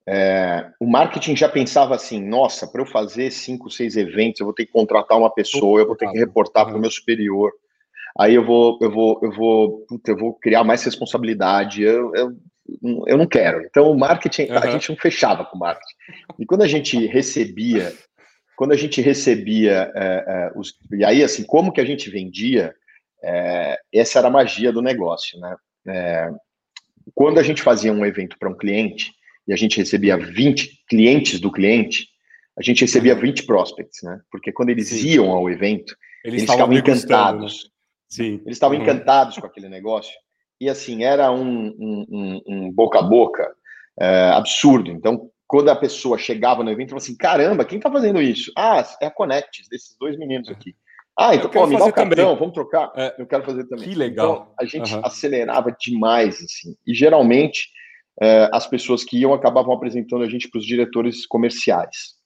[0.07, 4.55] é, o marketing já pensava assim: nossa, para eu fazer cinco, seis eventos, eu vou
[4.55, 7.53] ter que contratar uma pessoa, eu vou ter que reportar para o meu superior
[8.19, 12.37] aí eu vou, eu vou, eu vou, puta, eu vou criar mais responsabilidade, eu, eu,
[13.07, 13.63] eu não quero.
[13.63, 14.59] Então o marketing, uhum.
[14.59, 15.95] a gente não fechava com o marketing.
[16.39, 17.93] E quando a gente recebia,
[18.57, 22.75] quando a gente recebia é, é, os, e aí assim, como que a gente vendia,
[23.23, 25.57] é, essa era a magia do negócio, né?
[25.89, 26.31] É,
[27.15, 29.13] quando a gente fazia um evento para um cliente
[29.49, 32.09] e a gente recebia 20 clientes do cliente,
[32.59, 34.21] a gente recebia 20 prospects, né?
[34.31, 35.09] Porque quando eles Sim.
[35.09, 37.65] iam ao evento, eles, eles ficavam encantados.
[37.65, 37.71] Né?
[38.11, 38.41] Sim.
[38.45, 38.83] Eles estavam uhum.
[38.83, 40.13] encantados com aquele negócio.
[40.61, 43.51] E assim, era um, um, um, um boca a boca
[43.99, 44.91] é, absurdo.
[44.91, 48.53] Então, quando a pessoa chegava no evento, falava assim: caramba, quem está fazendo isso?
[48.57, 50.53] Ah, é a Connect, desses dois meninos é.
[50.53, 50.75] aqui.
[51.19, 52.37] Ah, então, pô, me dá o cartão, também.
[52.37, 52.93] vamos trocar.
[52.97, 53.89] É, eu quero fazer também.
[53.89, 54.33] Que legal.
[54.33, 55.01] Então, a gente uhum.
[55.05, 56.75] acelerava demais, assim.
[56.87, 57.69] E geralmente,
[58.23, 62.20] é, as pessoas que iam acabavam apresentando a gente para os diretores comerciais.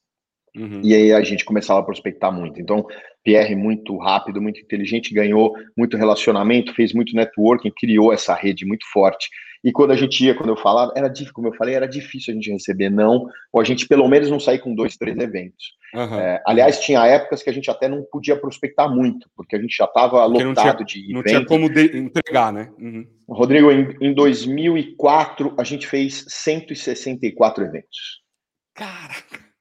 [0.56, 0.80] Uhum.
[0.82, 2.60] E aí a gente começava a prospectar muito.
[2.60, 2.86] Então,
[3.24, 8.86] Pierre, muito rápido, muito inteligente, ganhou muito relacionamento, fez muito networking, criou essa rede muito
[8.92, 9.28] forte.
[9.64, 12.32] E quando a gente ia, quando eu falava, era difícil, como eu falei, era difícil
[12.32, 15.72] a gente receber não, ou a gente pelo menos não sair com dois, três eventos.
[15.94, 16.20] Uhum.
[16.20, 19.74] É, aliás, tinha épocas que a gente até não podia prospectar muito, porque a gente
[19.74, 22.70] já estava lotado tinha, de Não tinha como entregar, né?
[22.78, 23.06] Uhum.
[23.26, 28.22] Rodrigo, em, em 2004, a gente fez 164 eventos.
[28.74, 29.53] Caraca!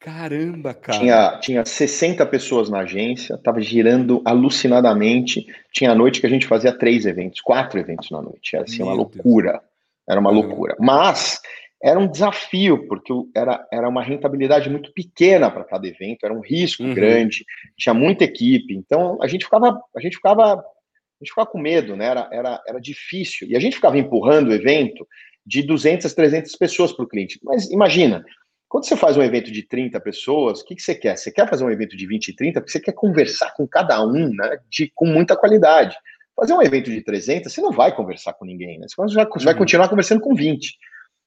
[0.00, 0.98] Caramba, cara.
[0.98, 5.46] Tinha, tinha 60 pessoas na agência, tava girando alucinadamente.
[5.72, 8.56] Tinha noite que a gente fazia três eventos, quatro eventos na noite.
[8.56, 9.60] Era assim, Meu uma loucura.
[10.08, 10.74] Era uma loucura.
[10.80, 11.38] Mas
[11.82, 16.40] era um desafio, porque era, era uma rentabilidade muito pequena para cada evento, era um
[16.40, 16.94] risco uhum.
[16.94, 17.44] grande,
[17.76, 18.74] tinha muita equipe.
[18.74, 22.06] Então a gente ficava, a gente ficava, a gente ficava com medo, né?
[22.06, 23.48] Era, era, era difícil.
[23.48, 25.06] E a gente ficava empurrando o evento
[25.44, 27.38] de 200, 300 pessoas para o cliente.
[27.42, 28.24] Mas imagina,
[28.70, 31.16] quando você faz um evento de 30 pessoas, o que, que você quer?
[31.16, 34.00] Você quer fazer um evento de 20 e 30 porque você quer conversar com cada
[34.00, 35.96] um né, de, com muita qualidade.
[36.36, 38.86] Fazer um evento de 300, você não vai conversar com ninguém, né?
[38.88, 39.58] Você vai, você vai uhum.
[39.58, 40.78] continuar conversando com 20.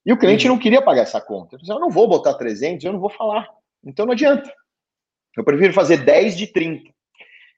[0.06, 0.54] E o cliente uhum.
[0.54, 1.56] não queria pagar essa conta.
[1.56, 3.46] Ele disse, eu não vou botar 300, eu não vou falar.
[3.84, 4.50] Então não adianta.
[5.38, 6.90] Eu prefiro fazer 10 de 30.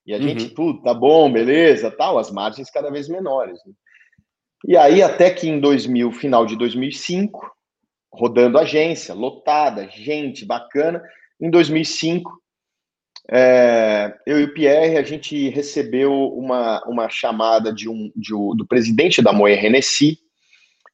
[0.07, 0.23] E a uhum.
[0.23, 3.59] gente, tudo, tá bom, beleza, tal, as margens cada vez menores.
[3.63, 3.73] Né?
[4.67, 7.54] E aí, até que em 2000, final de 2005,
[8.17, 11.01] rodando agência, lotada, gente bacana.
[11.39, 12.31] Em 2005,
[13.29, 18.55] é, eu e o Pierre, a gente recebeu uma, uma chamada de um, de um
[18.55, 20.19] do presidente da Moe Renessi,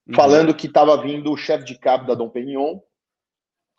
[0.07, 0.15] uhum.
[0.15, 2.79] falando que estava vindo o chefe de cabo da Dom Perignon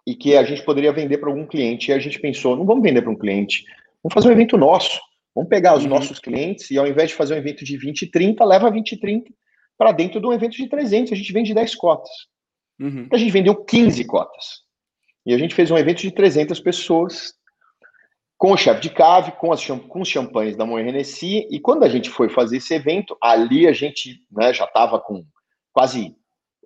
[0.07, 1.91] e que a gente poderia vender para algum cliente.
[1.91, 3.65] E a gente pensou, não vamos vender para um cliente,
[4.03, 5.01] vamos fazer um evento nosso.
[5.35, 5.91] Vamos pegar os uhum.
[5.91, 8.93] nossos clientes e ao invés de fazer um evento de 20 e 30, leva 20
[8.93, 9.31] e 30
[9.79, 11.13] para dentro de um evento de 300.
[11.13, 12.11] A gente vende 10 cotas.
[12.81, 13.09] Uhum.
[13.13, 14.63] A gente vendeu 15 cotas.
[15.25, 17.35] E a gente fez um evento de 300 pessoas,
[18.37, 21.47] com o chefe de cave, com, as, com os champanhes da Moët Hennessy.
[21.49, 25.25] E quando a gente foi fazer esse evento, ali a gente né, já estava com
[25.73, 26.17] quase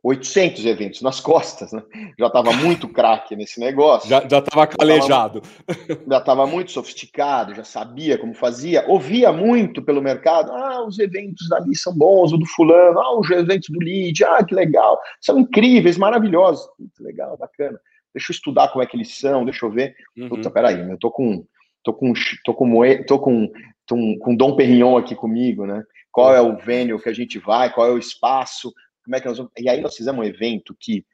[0.07, 1.83] 800 eventos nas costas, né?
[2.17, 4.09] Já estava muito craque nesse negócio.
[4.09, 5.43] Já estava calejado.
[6.09, 10.53] Já estava muito sofisticado, já sabia como fazia, ouvia muito pelo mercado.
[10.53, 14.45] Ah, os eventos dali são bons, o do fulano, ah, os eventos do lead, ah,
[14.45, 14.99] que legal.
[15.21, 16.69] São incríveis, maravilhosos.
[16.79, 17.81] Muito legal, bacana.
[18.15, 19.97] Deixa eu estudar como é que eles são, deixa eu ver.
[20.17, 20.29] Uhum.
[20.29, 21.45] Puta, peraí, eu tô com
[21.83, 22.13] tô com
[22.45, 22.71] tô com
[23.07, 23.49] tô com,
[23.87, 25.83] tô com, com Dom Perignon aqui comigo, né?
[26.13, 28.73] Qual é o venue que a gente vai, qual é o espaço,
[29.07, 29.53] como é que nós vamos...
[29.57, 31.05] E aí nós fizemos um evento que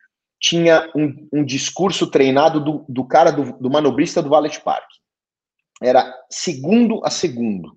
[0.41, 4.89] tinha um, um discurso treinado do, do cara, do, do, manobrista do Valet Park.
[5.83, 7.73] Era segundo a segundo.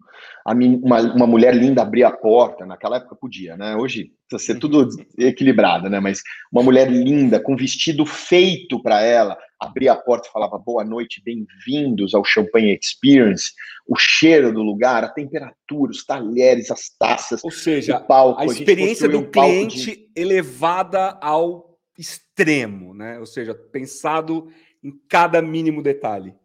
[0.45, 3.75] A uma, uma mulher linda abria a porta, naquela época podia, né?
[3.75, 4.87] Hoje precisa ser tudo
[5.17, 5.99] equilibrado, né?
[5.99, 10.83] Mas uma mulher linda, com vestido feito para ela, abria a porta e falava boa
[10.83, 13.51] noite, bem-vindos ao Champagne Experience.
[13.87, 19.07] O cheiro do lugar, a temperatura, os talheres, as taças, ou seja, palco, a experiência
[19.07, 20.09] a do um cliente de...
[20.15, 23.19] elevada ao extremo, né?
[23.19, 24.47] Ou seja, pensado
[24.83, 26.35] em cada mínimo detalhe.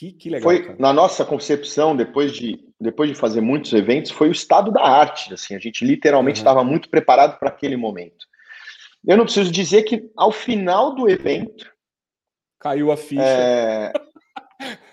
[0.00, 0.44] Que, que legal.
[0.44, 0.76] Foi, cara.
[0.78, 5.34] na nossa concepção, depois de, depois de fazer muitos eventos, foi o estado da arte.
[5.34, 6.64] Assim, a gente literalmente estava uhum.
[6.64, 8.24] muito preparado para aquele momento.
[9.06, 11.70] Eu não preciso dizer que ao final do evento.
[12.58, 13.22] Caiu a ficha.
[13.22, 13.92] É,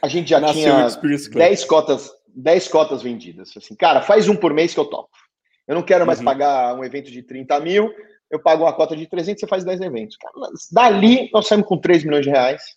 [0.02, 3.56] a gente já tinha 10 cotas, 10 cotas vendidas.
[3.56, 5.16] Assim, cara, faz um por mês que eu topo.
[5.66, 6.26] Eu não quero mais uhum.
[6.26, 7.90] pagar um evento de 30 mil,
[8.30, 10.18] eu pago uma cota de 300, você faz 10 eventos.
[10.18, 10.34] Cara,
[10.70, 12.77] dali, nós saímos com 3 milhões de reais.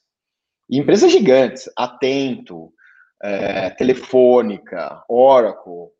[0.71, 2.73] Empresas gigantes, Atento,
[3.23, 5.91] é, Telefônica, Oracle.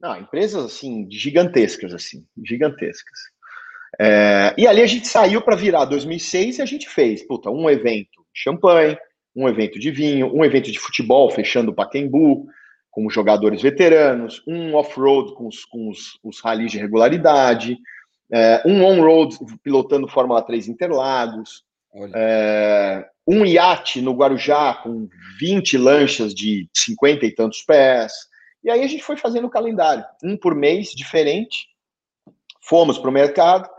[0.00, 3.18] Não, empresas, assim, gigantescas, assim, gigantescas.
[3.98, 7.68] É, e ali a gente saiu para virar 2006 e a gente fez, puta, um
[7.68, 8.96] evento de champanhe,
[9.34, 12.46] um evento de vinho, um evento de futebol, fechando o Paquembu,
[12.90, 17.78] com os jogadores veteranos, um off-road com os, com os, os rallies de regularidade,
[18.32, 21.64] é, um on-road pilotando Fórmula 3 Interlagos,
[22.14, 28.12] é, um iate no Guarujá com 20 lanchas de 50 e tantos pés.
[28.64, 31.68] E aí a gente foi fazendo o calendário, um por mês, diferente.
[32.60, 33.70] Fomos para o mercado,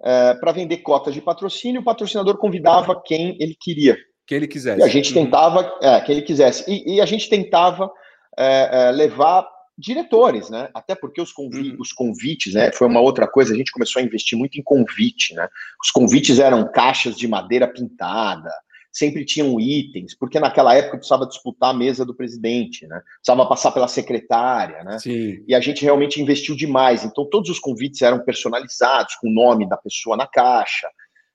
[0.00, 3.98] é, para vender cotas de patrocínio, o patrocinador convidava quem ele queria.
[4.26, 4.80] Que ele quisesse.
[4.80, 5.24] E a gente uhum.
[5.24, 6.64] tentava, é, que ele quisesse.
[6.70, 7.90] E, e a gente tentava
[8.38, 10.68] é, é levar diretores, né?
[10.72, 11.76] Até porque os, convi uhum.
[11.80, 12.70] os convites, né?
[12.72, 15.48] Foi uma outra coisa, a gente começou a investir muito em convite, né?
[15.82, 18.50] Os convites eram caixas de madeira pintada,
[18.94, 23.02] sempre tinham itens, porque naquela época precisava disputar a mesa do presidente, né?
[23.16, 25.00] Precisava passar pela secretária, né?
[25.00, 25.44] Sim.
[25.48, 27.04] E a gente realmente investiu demais.
[27.04, 30.88] Então, todos os convites eram personalizados, com o nome da pessoa na caixa.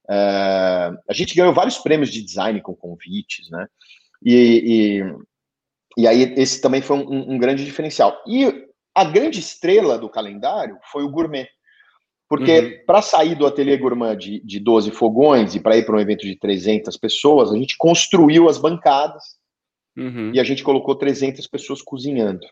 [0.09, 0.91] É...
[1.07, 3.67] a gente ganhou vários prêmios de design com convites, né?
[4.25, 5.03] E,
[5.97, 8.23] e, e aí, esse também foi um, um grande diferencial.
[8.25, 11.47] E a grande estrela do calendário foi o gourmet.
[12.29, 12.85] Porque uhum.
[12.85, 16.27] para sair do ateliê gourmand de, de 12 fogões e para ir para um evento
[16.27, 19.23] de 300 pessoas, a gente construiu as bancadas
[19.97, 20.31] uhum.
[20.31, 22.45] e a gente colocou 300 pessoas cozinhando,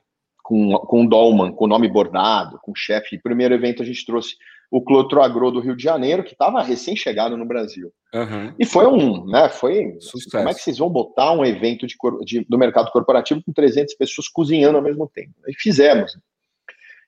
[0.43, 3.21] com, com dolman, com nome bordado, com chefe.
[3.21, 4.35] Primeiro evento a gente trouxe
[4.71, 7.91] o Clotro Agro do Rio de Janeiro, que estava recém-chegado no Brasil.
[8.15, 8.53] Uhum.
[8.59, 10.31] E foi um, né, foi, Sucesso.
[10.31, 13.93] como é que vocês vão botar um evento de, de, do mercado corporativo com 300
[13.93, 15.33] pessoas cozinhando ao mesmo tempo?
[15.47, 16.17] E fizemos.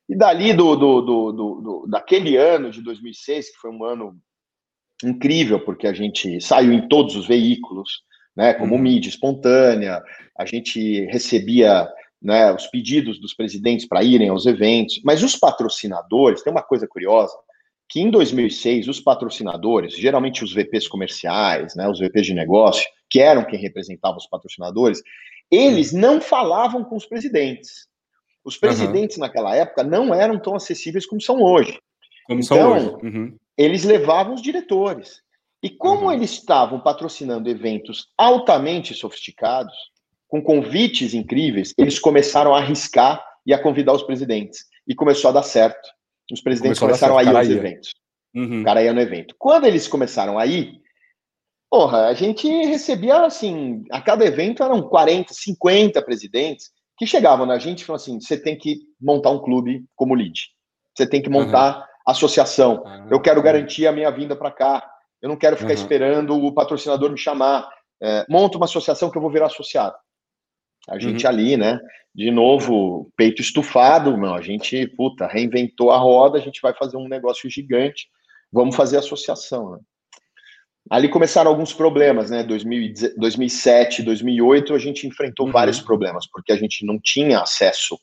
[0.10, 4.17] E dali, do, do, do, do, daquele ano de 2006, que foi um ano
[5.04, 8.02] incrível, porque a gente saiu em todos os veículos,
[8.36, 8.82] né, como uhum.
[8.82, 10.02] mídia espontânea,
[10.38, 11.88] a gente recebia
[12.22, 16.88] né, os pedidos dos presidentes para irem aos eventos, mas os patrocinadores, tem uma coisa
[16.88, 17.34] curiosa,
[17.88, 23.19] que em 2006 os patrocinadores, geralmente os VPs comerciais, né, os VPs de negócio, que
[23.19, 25.02] eram quem representava os patrocinadores,
[25.52, 27.88] eles não falavam com os presidentes.
[28.50, 29.22] Os presidentes uhum.
[29.22, 31.80] naquela época não eram tão acessíveis como são hoje.
[32.26, 33.06] Como então, são hoje.
[33.06, 33.36] Uhum.
[33.56, 35.22] Eles levavam os diretores.
[35.62, 36.12] E como uhum.
[36.12, 39.76] eles estavam patrocinando eventos altamente sofisticados,
[40.28, 44.66] com convites incríveis, eles começaram a arriscar e a convidar os presidentes.
[44.88, 45.88] E começou a dar certo.
[46.32, 47.92] Os presidentes começaram a, a ir aos eventos.
[48.34, 48.62] Uhum.
[48.62, 49.36] O cara ia no evento.
[49.38, 50.82] Quando eles começaram a ir,
[51.70, 57.58] porra, a gente recebia assim, a cada evento eram 40, 50 presidentes que chegavam na
[57.58, 60.38] gente e falavam assim: você tem que montar um clube como lead,
[60.96, 61.84] você tem que montar uhum.
[62.06, 62.84] associação.
[62.84, 63.08] Uhum.
[63.10, 64.86] Eu quero garantir a minha vinda para cá.
[65.22, 65.76] Eu não quero ficar uhum.
[65.76, 67.68] esperando o patrocinador me chamar.
[68.02, 69.96] É, monta uma associação que eu vou virar associado.
[70.90, 71.30] A gente uhum.
[71.30, 71.80] ali, né?
[72.14, 76.98] De novo, peito estufado, meu, a gente, puta, reinventou a roda, a gente vai fazer
[76.98, 78.08] um negócio gigante,
[78.52, 79.80] vamos fazer associação, né?
[80.89, 82.43] Ali começaram alguns problemas, né?
[82.43, 85.52] 2007, 2008, a gente enfrentou uhum.
[85.52, 87.99] vários problemas, porque a gente não tinha acesso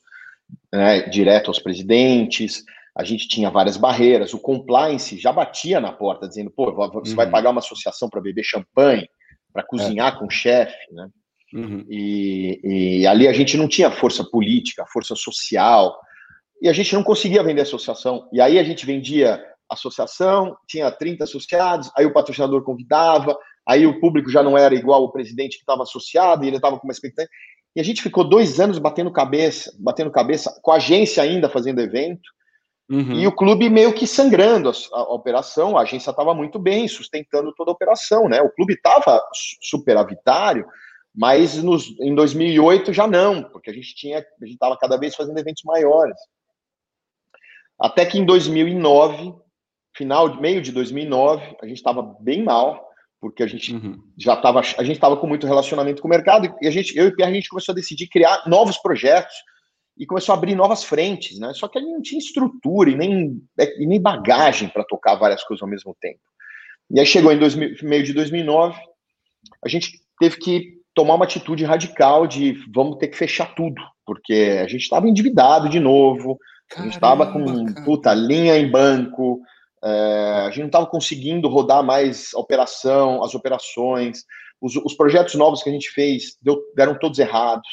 [0.73, 2.63] né, direto aos presidentes,
[2.95, 7.15] a gente tinha várias barreiras, o compliance já batia na porta, dizendo, pô, você uhum.
[7.15, 9.09] vai pagar uma associação para beber champanhe,
[9.51, 10.17] para cozinhar é.
[10.17, 11.09] com o chefe, né?
[11.53, 11.85] Uhum.
[11.89, 12.59] E,
[13.01, 15.97] e, ali a gente não tinha força política, força social,
[16.61, 18.27] e a gente não conseguia vender associação.
[18.33, 23.99] E aí a gente vendia associação, tinha 30 associados, aí o patrocinador convidava, aí o
[23.99, 26.91] público já não era igual o presidente que estava associado, e ele estava com uma
[26.91, 27.29] expectativa.
[27.75, 31.81] E a gente ficou dois anos batendo cabeça, batendo cabeça, com a agência ainda fazendo
[31.81, 32.29] evento,
[32.89, 33.13] uhum.
[33.13, 36.87] e o clube meio que sangrando a, a, a operação, a agência estava muito bem,
[36.87, 38.41] sustentando toda a operação, né?
[38.41, 39.21] O clube estava
[39.61, 40.65] superavitário,
[41.13, 45.15] mas nos, em 2008 já não, porque a gente tinha, a gente estava cada vez
[45.15, 46.17] fazendo eventos maiores.
[47.79, 49.35] Até que em 2009
[49.97, 52.87] final, meio de 2009, a gente estava bem mal,
[53.19, 53.99] porque a gente uhum.
[54.17, 57.05] já estava, a gente estava com muito relacionamento com o mercado e a gente, eu
[57.05, 59.33] e o Pierre, a gente começou a decidir criar novos projetos
[59.97, 61.51] e começou a abrir novas frentes, né?
[61.53, 63.41] Só que a gente não tinha estrutura e nem,
[63.79, 66.19] e nem bagagem para tocar várias coisas ao mesmo tempo.
[66.91, 68.79] E aí chegou em 2000, meio de 2009,
[69.65, 74.59] a gente teve que tomar uma atitude radical de vamos ter que fechar tudo, porque
[74.63, 76.37] a gente estava endividado de novo,
[76.69, 77.85] Caramba, a gente estava com cara.
[77.85, 79.41] puta linha em banco,
[79.83, 84.23] é, a gente não estava conseguindo rodar mais a operação, as operações,
[84.61, 87.67] os, os projetos novos que a gente fez deu, deram todos errados.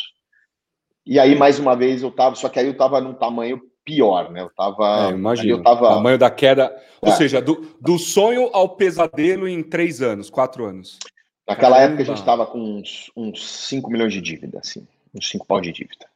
[1.07, 4.31] E aí, mais uma vez, eu estava, só que aí eu estava num tamanho pior,
[4.31, 4.41] né?
[4.41, 5.09] Eu estava.
[5.09, 5.51] É, imagina.
[5.51, 5.87] Eu tava...
[5.87, 6.75] O tamanho da queda.
[7.01, 7.17] Ou é.
[7.17, 10.99] seja, do, do sonho ao pesadelo em três anos, quatro anos.
[11.47, 11.87] Naquela Caramba.
[11.87, 15.61] época a gente estava com uns, uns 5 milhões de dívida, assim, uns 5 pau
[15.61, 16.07] de dívida.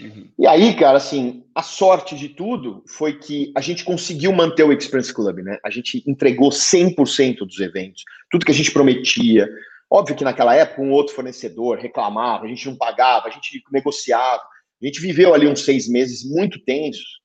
[0.00, 0.28] Uhum.
[0.38, 4.72] E aí, cara, assim, a sorte de tudo foi que a gente conseguiu manter o
[4.72, 5.58] Experience Club, né?
[5.64, 9.48] A gente entregou 100% dos eventos, tudo que a gente prometia.
[9.90, 14.42] Óbvio que naquela época um outro fornecedor reclamava, a gente não pagava, a gente negociava.
[14.80, 17.18] A gente viveu ali uns seis meses muito tensos,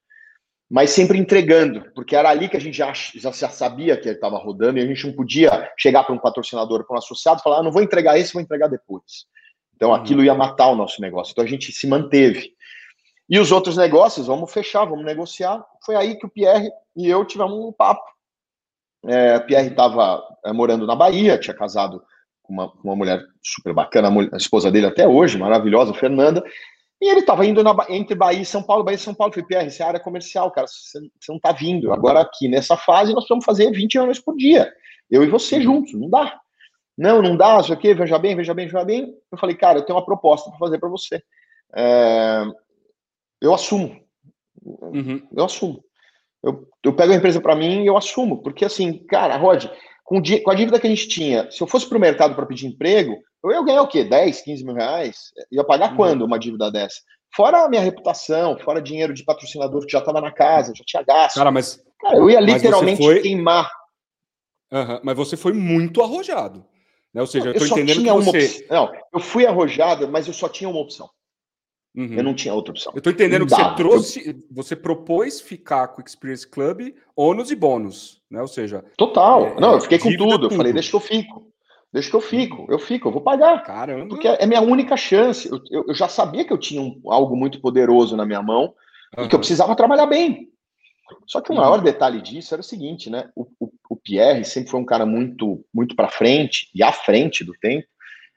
[0.70, 4.38] mas sempre entregando, porque era ali que a gente já, já sabia que ele estava
[4.38, 7.60] rodando e a gente não podia chegar para um patrocinador, para um associado e falar:
[7.60, 9.28] ah, não vou entregar esse, vou entregar depois.
[9.76, 9.96] Então uhum.
[9.96, 11.32] aquilo ia matar o nosso negócio.
[11.32, 12.54] Então a gente se manteve.
[13.30, 15.64] E os outros negócios, vamos fechar, vamos negociar.
[15.86, 18.04] Foi aí que o Pierre e eu tivemos um papo.
[19.06, 22.02] É, Pierre estava é, morando na Bahia, tinha casado
[22.42, 26.44] com uma, uma mulher super bacana, a, mulher, a, esposa dele até hoje, maravilhosa, Fernanda.
[27.02, 29.34] E ele estava indo na, entre Bahia e São Paulo, Bahia e São Paulo.
[29.34, 31.92] Falei, Pierre, essa é área comercial, cara, você, não está vindo.
[31.92, 34.72] Agora aqui nessa fase nós vamos fazer 20 anos por dia.
[35.10, 36.40] Eu e você juntos, não dá.
[36.98, 39.14] Não, não dá, não sei o quê, veja bem, veja bem, veja bem.
[39.32, 41.22] Eu falei, cara, eu tenho uma proposta para fazer para você.
[41.76, 42.46] É,
[43.44, 44.00] eu assumo.
[44.66, 45.22] Uhum.
[45.36, 45.84] Eu assumo.
[46.42, 48.42] Eu, eu pego a empresa para mim e eu assumo.
[48.42, 49.66] Porque, assim, cara, Rod,
[50.06, 52.46] com, com a dívida que a gente tinha, se eu fosse para o mercado para
[52.46, 54.06] pedir emprego, eu ia ganhar o quê?
[54.06, 55.18] 10, 15 mil reais?
[55.52, 55.98] Ia pagar uhum.
[55.98, 57.02] quando uma dívida dessa?
[57.36, 61.04] Fora a minha reputação, fora dinheiro de patrocinador que já estava na casa, já tinha
[61.04, 61.36] gasto.
[61.36, 61.84] Cara, mas.
[62.00, 63.22] Cara, eu ia literalmente foi...
[63.22, 63.70] queimar.
[64.72, 66.66] Uhum, mas você foi muito arrojado.
[67.14, 67.22] Né?
[67.22, 68.66] Ou seja, eu, eu tô entendendo que você.
[68.70, 71.10] Não, eu fui arrojado, mas eu só tinha uma opção.
[71.96, 72.14] Uhum.
[72.16, 72.92] Eu não tinha outra opção.
[72.96, 77.56] Eu tô entendendo que você trouxe, você propôs ficar com o Experience Club, ônus e
[77.56, 78.42] bônus, né?
[78.42, 78.84] Ou seja.
[78.98, 79.46] Total.
[79.46, 80.32] É, não, eu fiquei com tudo.
[80.32, 80.46] tudo.
[80.48, 81.54] Eu falei, deixa que eu fico.
[81.94, 83.62] Deixa que eu fico, eu fico, eu vou pagar.
[83.64, 84.08] Caramba.
[84.08, 85.48] Porque é minha única chance.
[85.48, 88.74] Eu, eu, eu já sabia que eu tinha um, algo muito poderoso na minha mão
[89.16, 89.26] uhum.
[89.26, 90.50] e que eu precisava trabalhar bem.
[91.28, 91.84] Só que o maior uhum.
[91.84, 93.30] detalhe disso era o seguinte, né?
[93.36, 97.44] O, o, o Pierre sempre foi um cara muito, muito para frente e à frente
[97.44, 97.88] do tempo.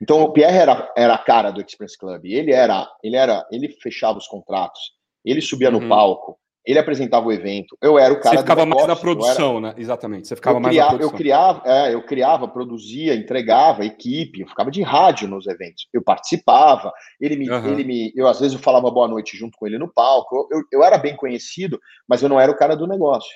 [0.01, 2.25] Então o Pierre era, era a cara do Express Club.
[2.27, 4.81] Ele era, ele era, ele fechava os contratos,
[5.25, 5.89] ele subia no uhum.
[5.89, 7.79] palco, ele apresentava o evento.
[7.81, 8.37] Eu era o cara.
[8.37, 9.61] Você ficava mais na produção, era...
[9.61, 9.75] né?
[9.79, 10.27] Exatamente.
[10.27, 11.15] Você ficava mais criava, na produção.
[11.15, 14.41] Eu criava, é, eu criava, produzia, entregava equipe.
[14.41, 15.87] Eu ficava de rádio nos eventos.
[15.93, 16.93] Eu participava.
[17.21, 17.67] Ele me, uhum.
[17.69, 20.49] ele me, eu às vezes eu falava boa noite junto com ele no palco.
[20.51, 21.79] Eu, eu, eu era bem conhecido,
[22.09, 23.31] mas eu não era o cara do negócio.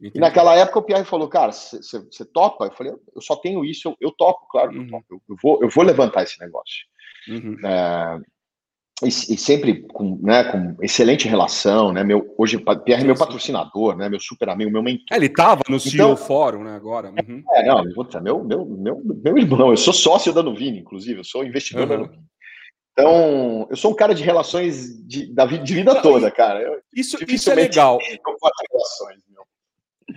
[0.00, 0.16] Entendi.
[0.16, 2.66] E naquela época o Pierre falou, cara, você topa?
[2.66, 4.84] Eu falei, eu só tenho isso, eu, eu topo, claro, uhum.
[4.84, 5.04] eu, topo.
[5.10, 6.86] Eu, eu, vou, eu vou levantar esse negócio.
[7.28, 7.58] Uhum.
[7.64, 8.20] É,
[9.02, 12.04] e, e, sempre com, né, com excelente relação, né?
[12.04, 14.08] Meu, hoje Pierre é meu patrocinador, né?
[14.08, 15.06] Meu super amigo, meu mentor.
[15.12, 16.74] É, ele estava no CEO então, Fórum, né?
[16.74, 17.08] Agora.
[17.10, 17.42] Uhum.
[17.52, 17.82] É, não,
[18.22, 21.96] meu, meu, meu, meu irmão, eu sou sócio da Nuvini, inclusive, eu sou investidor da
[21.96, 22.22] Nuvini.
[22.92, 26.60] Então, eu sou um cara de relações de, da vida, de vida toda, cara.
[26.60, 27.98] Eu, isso, isso é legal.
[27.98, 29.22] Relações,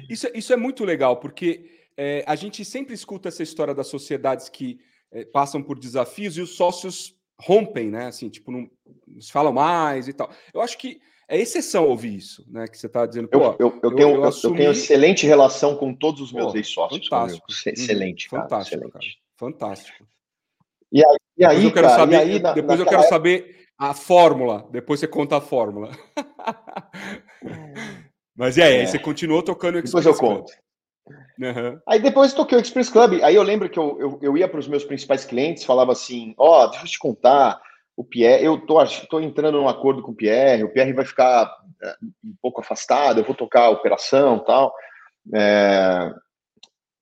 [0.09, 4.49] isso, isso é muito legal, porque é, a gente sempre escuta essa história das sociedades
[4.49, 4.79] que
[5.11, 8.07] é, passam por desafios e os sócios rompem, né?
[8.07, 8.69] Assim, tipo, não,
[9.07, 10.29] não se falam mais e tal.
[10.53, 12.67] Eu acho que é exceção ouvir isso, né?
[12.67, 13.27] Que você está dizendo.
[13.27, 14.53] Pô, eu, eu, eu, tenho, eu, assumi...
[14.53, 17.07] eu, tenho excelente relação com todos os meus ex-sócios.
[17.07, 17.45] Fantástico.
[17.49, 18.93] Excelente, cara, fantástico, excelente.
[18.93, 19.23] Cara.
[19.35, 20.07] Fantástico.
[20.91, 23.09] E aí, e aí depois eu quero cara, saber, aí, na, depois eu quero época...
[23.09, 24.67] saber a fórmula.
[24.71, 25.91] Depois você conta a fórmula.
[28.35, 28.85] Mas aí, é.
[28.85, 30.51] você continuou tocando o Express Depois eu conto.
[31.39, 31.79] Uhum.
[31.87, 33.19] Aí depois toquei o Express Club.
[33.23, 36.33] Aí eu lembro que eu, eu, eu ia para os meus principais clientes, falava assim:
[36.37, 37.59] Ó, oh, deixa eu te contar,
[37.95, 41.51] o Pierre, eu tô, tô entrando num acordo com o Pierre, o Pierre vai ficar
[41.81, 44.73] é, um pouco afastado, eu vou tocar a operação tal.
[45.33, 46.11] É,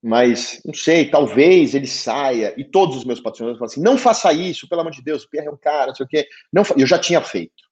[0.03, 2.53] mas não sei, talvez ele saia.
[2.57, 5.29] E todos os meus patrocinadores falam assim: não faça isso, pelo amor de Deus, o
[5.29, 6.27] Pierre é um cara, não sei o quê.
[6.51, 7.70] Não, eu já tinha feito.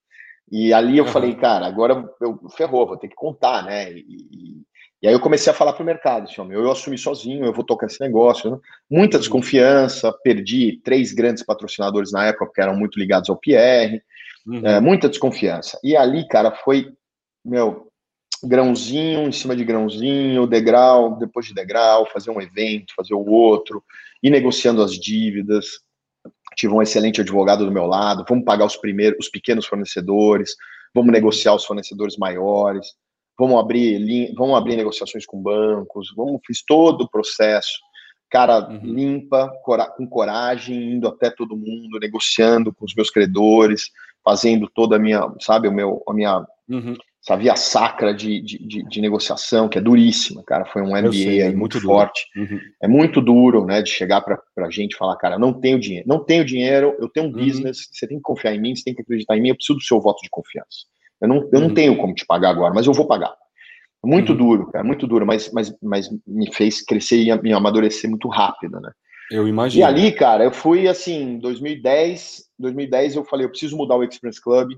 [0.51, 1.11] E ali eu uhum.
[1.11, 3.91] falei, cara, agora eu ferrou, vou ter que contar, né?
[3.91, 4.63] E,
[5.01, 7.53] e aí eu comecei a falar para o mercado, assim, eu, eu assumi sozinho, eu
[7.53, 8.51] vou tocar esse negócio.
[8.51, 8.57] Né?
[8.89, 9.21] Muita uhum.
[9.21, 14.01] desconfiança, perdi três grandes patrocinadores na época, que eram muito ligados ao PR,
[14.45, 14.65] uhum.
[14.65, 15.79] é, muita desconfiança.
[15.83, 16.91] E ali, cara, foi,
[17.45, 17.87] meu,
[18.43, 23.83] grãozinho em cima de grãozinho, degrau, depois de degrau, fazer um evento, fazer o outro,
[24.21, 25.79] ir negociando as dívidas.
[26.59, 30.55] Tive um excelente advogado do meu lado, vamos pagar os primeiros, os pequenos fornecedores,
[30.93, 32.87] vamos negociar os fornecedores maiores
[33.39, 37.79] vamos abrir, vamos abrir negociações com bancos, vamos, fiz todo o processo,
[38.29, 38.79] cara uhum.
[38.83, 43.89] limpa, cora, com coragem, indo até todo mundo, negociando com os meus credores,
[44.23, 46.95] fazendo toda a minha, sabe, o meu, a minha, uhum.
[47.29, 51.13] Essa via sacra de, de, de, de, negociação, que é duríssima, cara, foi um MBA
[51.13, 52.59] sei, é muito, muito forte, uhum.
[52.81, 56.07] é muito duro, né, de chegar para a gente e falar, cara, não tenho dinheiro,
[56.07, 57.45] não tenho dinheiro, eu tenho um uhum.
[57.45, 59.77] business, você tem que confiar em mim, você tem que acreditar em mim, eu preciso
[59.77, 60.87] do seu voto de confiança.
[61.21, 61.73] Eu não, eu não uhum.
[61.73, 63.33] tenho como te pagar agora, mas eu vou pagar.
[64.03, 64.37] Muito uhum.
[64.37, 68.79] duro, cara, muito duro, mas, mas, mas me fez crescer e me amadurecer muito rápido,
[68.79, 68.91] né?
[69.29, 69.81] Eu imagino.
[69.81, 74.41] E ali, cara, eu fui assim, 2010, 2010 eu falei, eu preciso mudar o Experience
[74.41, 74.71] Club,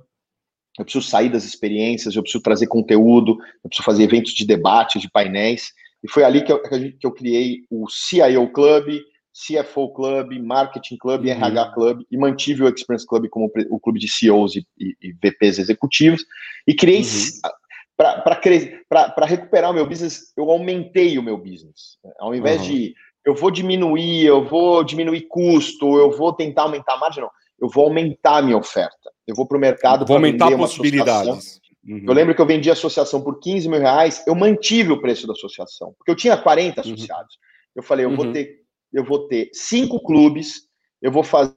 [0.80, 5.00] eu preciso sair das experiências, eu preciso trazer conteúdo, eu preciso fazer eventos de debate,
[5.00, 5.72] de painéis.
[6.04, 9.02] E foi ali que eu, que eu criei o CIO Club,
[9.34, 11.32] CFO Club, Marketing Club, uhum.
[11.32, 15.14] RH Club, e mantive o Experience Club como o clube de CEOs e, e, e
[15.14, 16.24] VPs executivos,
[16.68, 17.52] e criei, uhum.
[17.96, 21.98] para recuperar o meu business, eu aumentei o meu business.
[22.20, 22.68] Ao invés uhum.
[22.68, 22.94] de
[23.26, 27.30] eu vou diminuir, eu vou diminuir custo, eu vou tentar aumentar a margem, não.
[27.60, 29.12] Eu vou aumentar a minha oferta.
[29.32, 31.62] Eu vou para o mercado para aumentar possibilidades.
[31.88, 32.04] Uhum.
[32.06, 35.26] Eu lembro que eu vendi a associação por 15 mil reais, eu mantive o preço
[35.26, 36.94] da associação, porque eu tinha 40 uhum.
[36.94, 37.38] associados.
[37.76, 38.34] Eu falei, eu vou uhum.
[38.34, 38.62] ter
[38.94, 40.68] eu vou ter cinco clubes,
[41.02, 41.56] eu vou fazer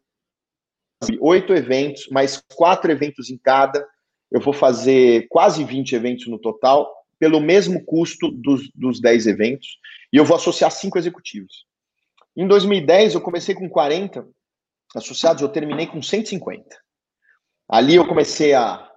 [1.20, 3.84] oito eventos, mais quatro eventos em cada,
[4.30, 9.78] eu vou fazer quase 20 eventos no total, pelo mesmo custo dos, dos 10 eventos,
[10.12, 11.66] e eu vou associar cinco executivos.
[12.36, 14.26] Em 2010, eu comecei com 40
[14.94, 16.83] associados, eu terminei com 150.
[17.68, 18.90] Ali eu comecei a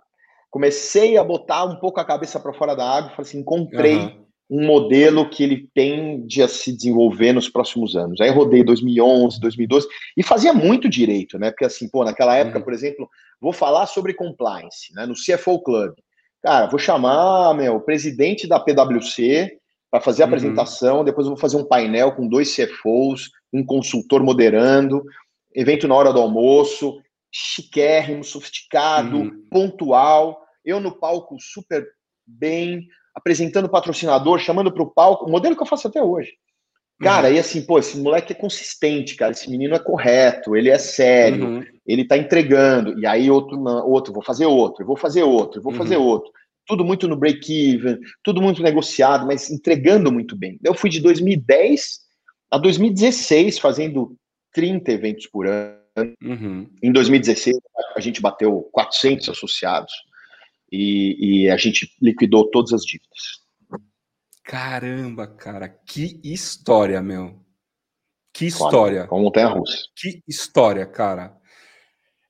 [0.49, 4.25] comecei a botar um pouco a cabeça para fora da água, falei assim, encontrei uhum.
[4.49, 8.19] um modelo que ele tende a se desenvolver nos próximos anos.
[8.21, 11.51] Aí rodei 2011, 2012 e fazia muito direito, né?
[11.51, 12.63] Porque assim, pô, naquela época, uhum.
[12.63, 13.09] por exemplo,
[13.39, 15.05] vou falar sobre compliance, né?
[15.05, 15.93] No CFO Club.
[16.41, 19.57] Cara, vou chamar, meu, o presidente da PwC
[19.91, 20.29] para fazer a uhum.
[20.29, 25.03] apresentação, depois eu vou fazer um painel com dois CFOs, um consultor moderando,
[25.53, 26.99] evento na hora do almoço,
[27.31, 29.45] chiquérrimo, sofisticado, uhum.
[29.49, 31.85] pontual, eu no palco super
[32.25, 36.33] bem, apresentando patrocinador, chamando para o palco, modelo que eu faço até hoje.
[36.99, 37.35] Cara, uhum.
[37.35, 39.31] e assim, pô, esse moleque é consistente, cara.
[39.31, 41.65] Esse menino é correto, ele é sério, uhum.
[41.85, 42.99] ele tá entregando.
[42.99, 45.77] E aí outro, outro, vou fazer outro, vou fazer outro, vou uhum.
[45.77, 46.31] fazer outro.
[46.65, 50.59] Tudo muito no break-even, tudo muito negociado, mas entregando muito bem.
[50.63, 51.99] Eu fui de 2010
[52.51, 54.15] a 2016 fazendo
[54.53, 55.77] 30 eventos por ano.
[56.21, 56.69] Uhum.
[56.81, 57.57] Em 2016
[57.95, 59.91] a gente bateu 400 associados
[60.71, 63.41] e, e a gente liquidou todas as dívidas.
[64.43, 67.39] Caramba, cara, que história, meu.
[68.31, 69.07] Que história.
[69.07, 69.77] Como montanha russa.
[69.95, 71.35] Que história, cara.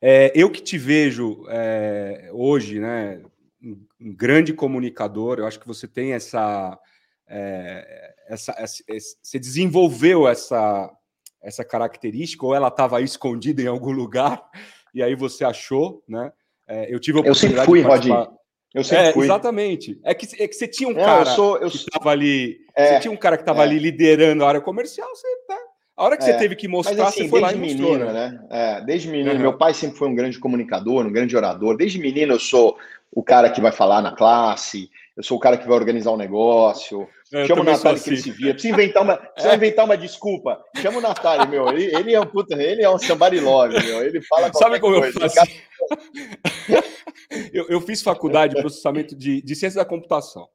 [0.01, 3.21] É, eu que te vejo é, hoje, né,
[3.61, 6.79] um grande comunicador, eu acho que você tem essa,
[7.27, 8.83] é, essa, essa,
[9.21, 10.91] você desenvolveu essa,
[11.41, 14.43] essa característica, ou ela estava escondida em algum lugar,
[14.93, 16.31] e aí você achou, né?
[16.67, 18.37] É, eu tive a oportunidade eu sempre fui, participar...
[18.73, 19.25] Eu sempre é, fui.
[19.25, 19.99] Exatamente.
[20.03, 22.57] É que, é que você tinha um Não, cara eu sou, eu que estava ali.
[22.75, 23.63] É, você tinha um cara que estava é.
[23.63, 25.57] ali liderando a área comercial, você tá.
[25.95, 26.37] A hora que você é.
[26.37, 28.29] teve que mostrar, Mas, assim, você foi lá e menino, mostrou, né?
[28.29, 28.47] né?
[28.51, 29.39] É, desde menino, uhum.
[29.39, 31.75] meu pai sempre foi um grande comunicador, um grande orador.
[31.75, 32.77] Desde menino eu sou
[33.11, 36.17] o cara que vai falar na classe, eu sou o cara que vai organizar um
[36.17, 37.09] negócio.
[37.33, 38.03] É, Chama o Natália assim.
[38.03, 38.53] que ele se via.
[38.53, 39.55] Precisa inventar uma, precisa é.
[39.55, 40.63] inventar uma desculpa.
[40.75, 41.67] Chama o Natália, meu.
[41.69, 44.03] Ele, ele é um puta, ele é um somebody love, meu.
[44.03, 45.19] Ele fala Sabe como coisa.
[45.19, 45.51] eu faço?
[47.51, 50.47] eu, eu, fiz faculdade de processamento de, de ciência da computação.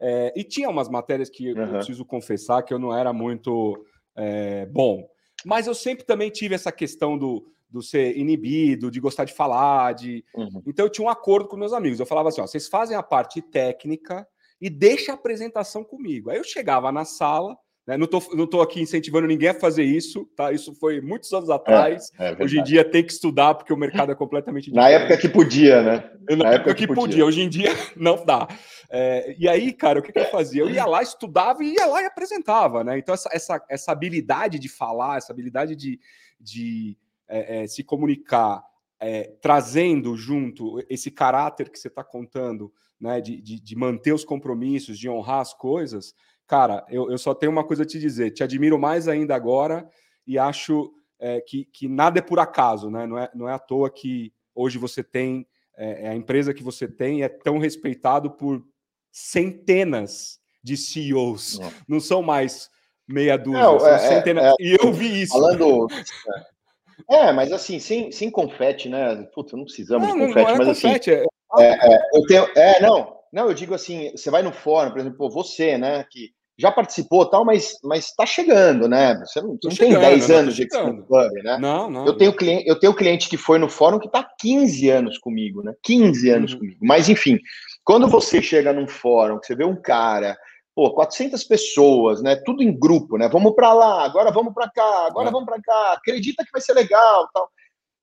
[0.00, 1.62] É, e tinha umas matérias que uhum.
[1.62, 3.86] eu preciso confessar que eu não era muito
[4.16, 5.08] é, bom.
[5.44, 9.92] Mas eu sempre também tive essa questão do, do ser inibido, de gostar de falar,
[9.92, 10.24] de.
[10.34, 10.62] Uhum.
[10.66, 12.00] Então eu tinha um acordo com meus amigos.
[12.00, 14.26] Eu falava assim: ó, vocês fazem a parte técnica
[14.60, 16.30] e deixa a apresentação comigo.
[16.30, 17.56] Aí eu chegava na sala,
[17.86, 20.52] né, não estou não tô aqui incentivando ninguém a fazer isso, tá?
[20.52, 22.10] Isso foi muitos anos atrás.
[22.18, 24.90] É, é Hoje em dia tem que estudar, porque o mercado é completamente diferente.
[24.90, 26.10] Na época que podia, né?
[26.28, 27.02] Na, Na época, época, que, podia.
[27.02, 27.24] podia.
[27.26, 28.46] Hoje em dia não dá.
[28.90, 30.62] É, e aí, cara, o que, que, eu fazia?
[30.62, 32.98] Eu ia lá, estudava e ia lá e apresentava, né?
[32.98, 35.98] Então, essa, essa, essa habilidade de falar, essa habilidade de,
[36.38, 36.98] de
[37.30, 38.62] é, é, se comunicar,
[38.98, 44.24] é, trazendo junto esse caráter que você está contando, né, de, de, de, manter os
[44.24, 46.12] compromissos, de honrar as coisas,
[46.46, 49.88] cara, eu, eu, só tenho uma coisa a te dizer, te admiro mais ainda agora
[50.26, 53.06] e acho é, que, que, nada é por acaso, né?
[53.06, 56.62] Não é, não é à toa que hoje você tem, é, é a empresa que
[56.62, 58.62] você tem é tão respeitado por
[59.10, 62.68] centenas de CEOs, não, não são mais
[63.08, 64.54] meia dúzia, não, é, centenas.
[64.60, 65.32] e eu vi isso.
[65.32, 65.86] Falando,
[67.10, 69.26] É, mas assim, sem, sem confete, né?
[69.34, 71.26] Putz, não precisamos não, de confete, não é mas assim, confete, assim.
[71.58, 71.94] É...
[71.94, 72.48] É, eu tenho.
[72.56, 76.30] É, não, não, eu digo assim, você vai no fórum, por exemplo, você, né, que
[76.56, 79.18] já participou tal, mas mas está chegando, né?
[79.24, 81.58] Você não, não chegando, tem 10 anos de Club, né?
[81.58, 82.06] Não, não.
[82.06, 85.62] Eu tenho cliente, eu tenho cliente que foi no fórum que está 15 anos comigo,
[85.62, 85.72] né?
[85.82, 86.58] 15 anos uhum.
[86.58, 86.78] comigo.
[86.82, 87.38] Mas enfim,
[87.82, 90.36] quando você chega num fórum, que você vê um cara
[90.80, 92.36] pô, 400 pessoas, né?
[92.36, 93.28] Tudo em grupo, né?
[93.28, 95.30] Vamos para lá, agora vamos para cá, agora é.
[95.30, 95.92] vamos para cá.
[95.92, 97.50] Acredita que vai ser legal, tal.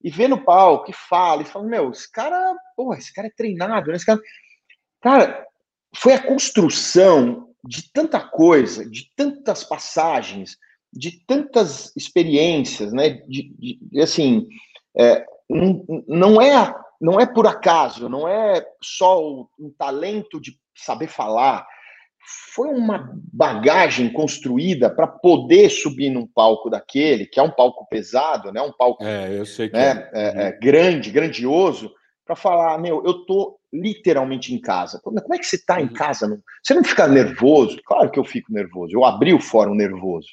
[0.03, 3.31] E vê no palco, que fala, e fala, meu, esse cara, pô, esse cara é
[3.35, 3.95] treinado, né?
[3.95, 4.21] Esse cara,
[5.01, 5.43] cara,
[5.95, 10.55] foi a construção de tanta coisa, de tantas passagens,
[10.93, 13.09] de tantas experiências, né?
[13.27, 14.47] De, de assim,
[14.95, 15.25] é,
[16.07, 19.19] não, é não é por acaso, não é só
[19.59, 21.65] um talento de saber falar,
[22.53, 28.51] foi uma bagagem construída para poder subir num palco daquele, que é um palco pesado,
[28.51, 28.61] né?
[28.61, 30.09] Um palco é, eu sei que né?
[30.13, 30.45] é.
[30.45, 31.91] É, é grande, grandioso,
[32.25, 34.99] para falar, meu, eu tô literalmente em casa.
[35.01, 35.93] Como é que você está em uhum.
[35.93, 36.41] casa?
[36.61, 37.79] Você não fica nervoso?
[37.85, 38.93] Claro que eu fico nervoso.
[38.93, 40.27] Eu abri o fórum nervoso,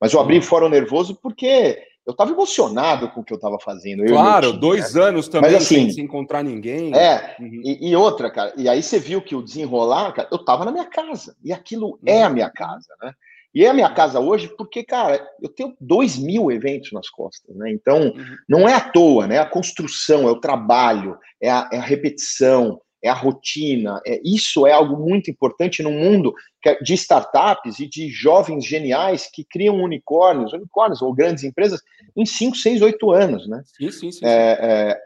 [0.00, 0.40] mas eu abri uhum.
[0.40, 4.04] o fórum nervoso porque eu estava emocionado com o que eu estava fazendo.
[4.04, 5.02] Claro, time, dois né?
[5.02, 6.94] anos também Mas, assim, sem, encontrar ninguém.
[6.94, 7.60] É, uhum.
[7.64, 10.72] e, e, outra, cara, e aí você viu que o desenrolar, cara, eu estava na
[10.72, 11.98] minha casa, e aquilo uhum.
[12.06, 13.12] é a minha casa, né?
[13.52, 17.54] E é a minha casa hoje porque, cara, eu tenho dois mil eventos nas costas,
[17.56, 17.70] né?
[17.72, 18.36] Então, uhum.
[18.48, 19.38] não é à toa, né?
[19.38, 24.00] A construção, é o trabalho, é a, é a repetição, é a rotina.
[24.06, 26.34] É, isso é algo muito importante no mundo
[26.64, 31.80] é de startups e de jovens geniais que criam unicórnios, unicórnios ou grandes empresas
[32.16, 33.62] em 5, 6, 8 anos, né?
[33.64, 34.24] Sim, sim, sim.
[34.24, 35.00] É, é,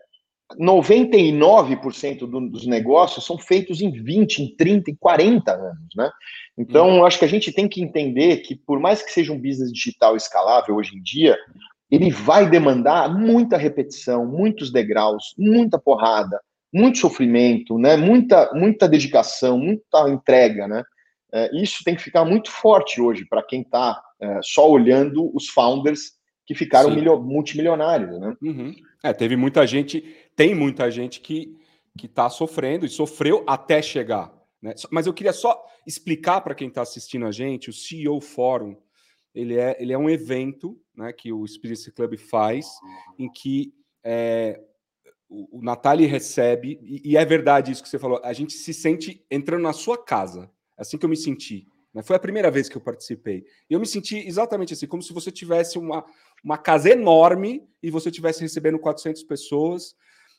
[0.59, 6.11] 99% do, dos negócios são feitos em 20, em 30, em 40 anos, né?
[6.57, 7.07] Então, uhum.
[7.07, 10.17] acho que a gente tem que entender que, por mais que seja um business digital
[10.17, 11.37] escalável hoje em dia,
[11.91, 16.41] ele vai demandar muita repetição, muitos degraus, muita porrada,
[16.75, 17.97] muito sofrimento, né?
[17.97, 20.83] Muita, muita dedicação, muita entrega, né?
[21.33, 25.49] É, isso tem que ficar muito forte hoje para quem está é, só olhando os
[25.49, 26.13] founders
[26.47, 26.91] que ficaram
[27.23, 28.37] multimilionários, né?
[28.43, 28.75] Uhum.
[29.03, 30.05] É, teve muita gente,
[30.37, 31.57] tem muita gente que
[31.97, 34.33] que está sofrendo e sofreu até chegar.
[34.61, 34.75] Né?
[34.91, 38.77] Mas eu queria só explicar para quem está assistindo a gente, o CEO Forum,
[39.35, 42.67] ele é, ele é um evento né, que o Spirit Club faz,
[43.19, 43.73] em que
[44.03, 44.61] é,
[45.35, 48.73] o, o Natali recebe, e, e, é verdade isso que você falou, a gente se
[48.73, 51.67] sente entrando na sua casa, assim que eu me senti.
[51.93, 52.03] Né?
[52.03, 53.45] Foi a primeira vez que eu participei.
[53.69, 56.05] E eu me senti exatamente assim, como se você tivesse uma,
[56.43, 59.97] uma casa enorme e você estivesse recebendo 400 pessoas.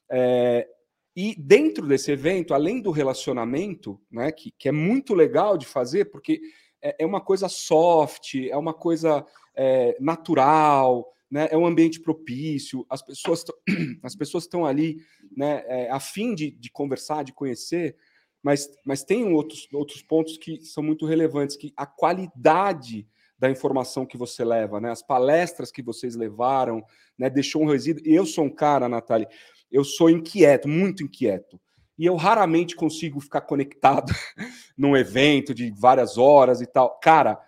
[0.10, 0.68] É,
[1.16, 6.06] e dentro desse evento, além do relacionamento, né, que, que é muito legal de fazer,
[6.06, 6.42] porque
[6.82, 9.26] é, é uma coisa soft, é uma coisa
[9.56, 13.44] é, natural, né, é um ambiente propício, as pessoas
[14.04, 14.98] as pessoas estão ali
[15.36, 17.96] né, é, a fim de, de conversar, de conhecer,
[18.44, 23.08] mas, mas tem outros, outros pontos que são muito relevantes, que a qualidade
[23.38, 24.92] da informação que você leva, né?
[24.92, 26.84] As palestras que vocês levaram,
[27.18, 27.30] né?
[27.30, 28.04] Deixou um resíduo.
[28.06, 29.28] Eu sou um cara, Natália,
[29.72, 31.60] eu sou inquieto, muito inquieto.
[31.98, 34.14] E eu raramente consigo ficar conectado
[34.78, 37.00] num evento de várias horas e tal.
[37.00, 37.40] Cara,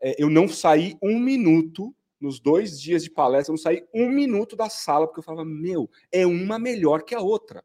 [0.00, 4.08] é, eu não saí um minuto nos dois dias de palestra, eu não saí um
[4.08, 7.62] minuto da sala, porque eu falava, meu, é uma melhor que a outra.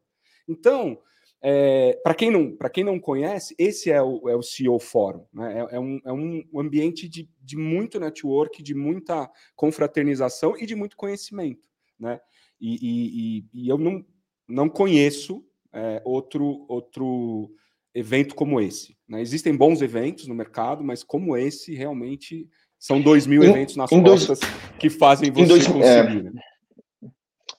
[0.47, 0.99] Então,
[1.43, 5.25] é, para quem, não, quem não conhece, esse é o, é o CEO Fórum.
[5.33, 5.59] Né?
[5.59, 10.75] É, é, um, é um ambiente de, de muito network, de muita confraternização e de
[10.75, 11.67] muito conhecimento.
[11.99, 12.19] Né?
[12.59, 14.05] E, e, e eu não,
[14.47, 15.43] não conheço
[15.73, 17.51] é, outro, outro
[17.93, 18.95] evento como esse.
[19.07, 19.19] Né?
[19.21, 22.47] Existem bons eventos no mercado, mas como esse, realmente
[22.81, 25.85] são dois mil em, eventos nas costas dois, que fazem você dois, conseguir.
[25.85, 26.41] É, né?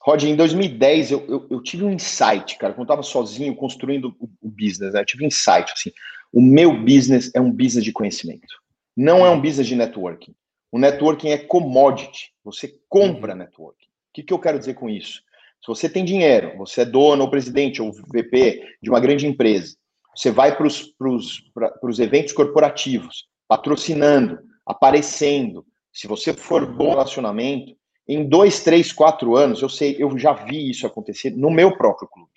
[0.01, 4.13] Rod, em 2010 eu, eu, eu, tive um insight, cara, quando eu estava sozinho construindo
[4.19, 4.99] o, o, business, né?
[4.99, 5.93] eu tive um insight, assim,
[6.33, 8.53] o meu business é um business de conhecimento,
[8.97, 10.35] não é um business de networking.
[10.69, 13.37] O networking é commodity, você compra uhum.
[13.37, 13.85] networking.
[13.85, 15.21] O que, que eu quero dizer com isso?
[15.61, 19.77] Se você tem dinheiro, você é dono ou presidente ou VP de uma grande empresa,
[20.13, 25.65] você vai para os eventos corporativos, patrocinando, aparecendo.
[25.91, 27.75] Se você for bom relacionamento,
[28.07, 32.07] em dois, três, quatro anos, eu sei, eu já vi isso acontecer no meu próprio
[32.07, 32.31] clube.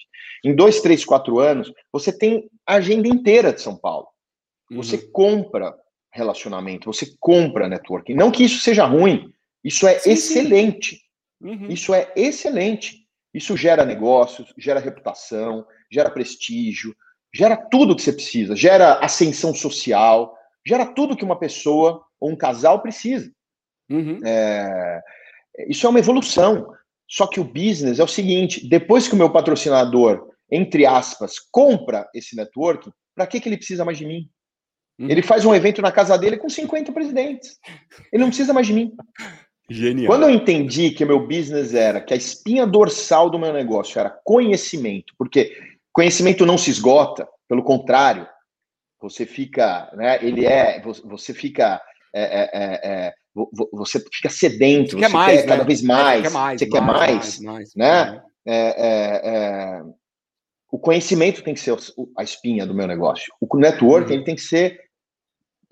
[0.44, 4.06] Em dois, três, quatro anos, você tem a agenda inteira de São Paulo.
[4.70, 5.10] Você uhum.
[5.12, 5.74] compra
[6.12, 8.14] relacionamento, você compra networking.
[8.14, 10.96] Não que isso seja ruim, isso é sim, excelente.
[10.96, 11.00] Sim.
[11.48, 11.66] Uhum.
[11.68, 13.06] Isso é excelente.
[13.34, 16.96] Isso gera negócios, gera reputação, gera prestígio,
[17.34, 20.34] gera tudo que você precisa, gera ascensão social,
[20.66, 23.30] gera tudo que uma pessoa ou um casal precisa.
[23.90, 24.18] Uhum.
[24.24, 25.00] É,
[25.68, 26.72] isso é uma evolução.
[27.08, 32.08] Só que o business é o seguinte: depois que o meu patrocinador, entre aspas, compra
[32.14, 34.28] esse network, para que, que ele precisa mais de mim?
[34.98, 35.10] Uhum.
[35.10, 37.58] Ele faz um evento na casa dele com 50 presidentes.
[38.12, 38.92] Ele não precisa mais de mim.
[39.68, 40.06] Genial.
[40.06, 43.98] Quando eu entendi que o meu business era, que a espinha dorsal do meu negócio
[43.98, 45.56] era conhecimento, porque
[45.92, 48.28] conhecimento não se esgota, pelo contrário,
[49.00, 51.80] você fica, né, ele é, você fica
[52.18, 53.14] é, é, é, é
[53.72, 55.48] você fica sedento, você, quer, mais, quer né?
[55.48, 58.22] cada vez mais, você quer mais, você quer mais, mais, mais né?
[58.46, 59.82] É,
[60.70, 61.76] o conhecimento tem que ser
[62.16, 63.32] a espinha do meu negócio.
[63.40, 64.14] O network uhum.
[64.14, 64.80] ele tem que ser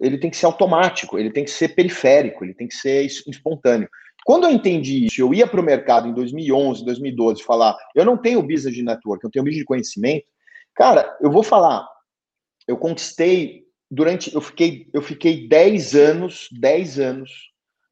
[0.00, 3.88] ele tem que ser automático, ele tem que ser periférico, ele tem que ser espontâneo.
[4.24, 8.16] Quando eu entendi isso, eu ia para o mercado em 2011, 2012 falar, eu não
[8.16, 10.26] tenho business de network, eu tenho business de conhecimento.
[10.74, 11.86] Cara, eu vou falar,
[12.66, 17.30] eu conquistei durante, eu fiquei, eu fiquei 10 anos, 10 anos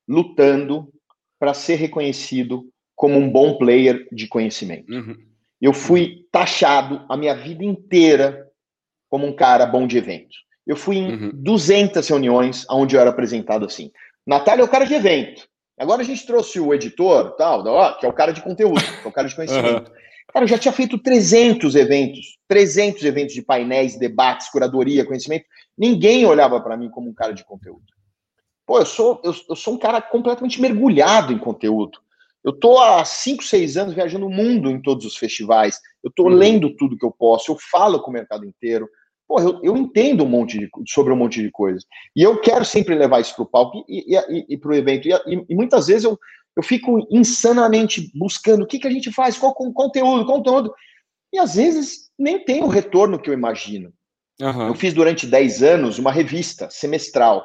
[0.09, 0.93] lutando
[1.39, 4.93] para ser reconhecido como um bom player de conhecimento.
[4.93, 5.17] Uhum.
[5.61, 8.49] Eu fui taxado a minha vida inteira
[9.09, 10.35] como um cara bom de evento.
[10.67, 11.31] Eu fui em uhum.
[11.35, 13.91] 200 reuniões onde eu era apresentado assim.
[14.27, 15.49] Natália é o cara de evento.
[15.79, 19.09] Agora a gente trouxe o editor, tal, que é o cara de conteúdo, que é
[19.09, 19.91] o cara de conhecimento.
[19.91, 19.97] Uhum.
[20.33, 25.45] Cara, eu já tinha feito 300 eventos, 300 eventos de painéis, debates, curadoria, conhecimento.
[25.77, 27.85] Ninguém olhava para mim como um cara de conteúdo.
[28.67, 31.99] Pô, eu sou, eu, eu sou um cara completamente mergulhado em conteúdo.
[32.45, 35.79] Eu tô há 5, 6 anos viajando o mundo em todos os festivais.
[36.03, 36.31] Eu tô uhum.
[36.31, 38.89] lendo tudo que eu posso, eu falo com o mercado inteiro.
[39.29, 41.85] Pô, eu, eu entendo um monte de, sobre um monte de coisas.
[42.17, 44.75] E eu quero sempre levar isso para o palco e, e, e, e para o
[44.75, 45.09] evento.
[45.09, 45.13] E,
[45.49, 46.19] e, muitas vezes eu,
[46.57, 50.73] eu fico insanamente buscando o que, que a gente faz, qual conteúdo, conteúdo.
[51.33, 53.93] E às vezes nem tem o retorno que eu imagino.
[54.41, 54.69] Uhum.
[54.69, 57.45] Eu fiz durante 10 anos uma revista semestral.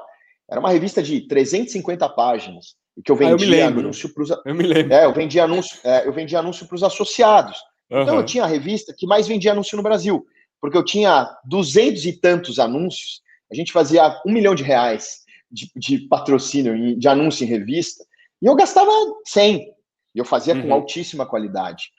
[0.50, 2.76] Era uma revista de 350 páginas.
[3.06, 4.30] Que eu vendia ah, eu anúncio para os.
[4.46, 4.94] Eu me lembro.
[4.94, 7.58] É, eu vendia anúncio, é, eu vendia anúncio para os associados.
[7.92, 8.02] Uhum.
[8.02, 10.26] Então eu tinha a revista que mais vendia anúncio no Brasil.
[10.60, 13.22] Porque eu tinha duzentos e tantos anúncios.
[13.52, 15.20] A gente fazia um milhão de reais
[15.52, 18.04] de, de patrocínio, de anúncio em revista.
[18.42, 18.92] E eu gastava
[19.26, 19.68] 100.
[20.16, 20.64] E eu fazia uhum.
[20.64, 21.90] com altíssima qualidade.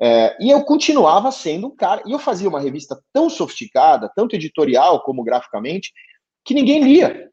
[0.00, 2.02] É, e eu continuava sendo um cara.
[2.06, 5.92] E eu fazia uma revista tão sofisticada, tanto editorial como graficamente,
[6.44, 7.30] que ninguém lia.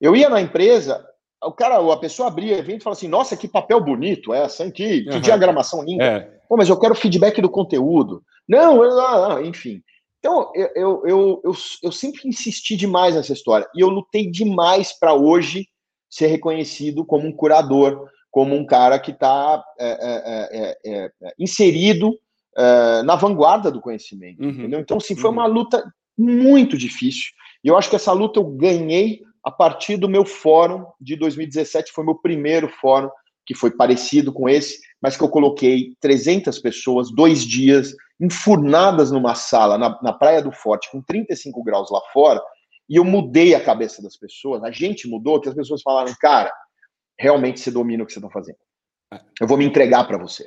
[0.00, 1.04] Eu ia na empresa,
[1.42, 4.70] o cara, a pessoa abria evento e falava assim: Nossa, que papel bonito essa, hein?
[4.70, 5.20] Que, que uhum.
[5.20, 6.04] diagramação linda.
[6.04, 6.20] É.
[6.48, 8.22] Pô, mas eu quero feedback do conteúdo.
[8.48, 9.82] Não, eu, enfim.
[10.18, 13.68] Então, eu, eu, eu, eu sempre insisti demais nessa história.
[13.74, 15.68] E eu lutei demais para hoje
[16.16, 21.34] ser reconhecido como um curador, como um cara que está é é, é, é, é,
[21.38, 22.18] inserido
[23.04, 24.42] na vanguarda do conhecimento.
[24.42, 24.48] Uhum.
[24.48, 24.80] Entendeu?
[24.80, 25.36] Então, assim, foi uhum.
[25.36, 25.84] uma luta
[26.16, 27.32] muito difícil.
[27.62, 31.92] E eu acho que essa luta eu ganhei a partir do meu fórum de 2017,
[31.92, 33.10] foi meu primeiro fórum,
[33.44, 39.34] que foi parecido com esse, mas que eu coloquei 300 pessoas, dois dias, enfurnadas numa
[39.34, 42.42] sala na, na Praia do Forte, com 35 graus lá fora,
[42.88, 46.52] e eu mudei a cabeça das pessoas, a gente mudou, que as pessoas falaram, cara,
[47.18, 48.58] realmente você domina o que você está fazendo.
[49.12, 49.20] É.
[49.40, 50.44] Eu vou me entregar para você.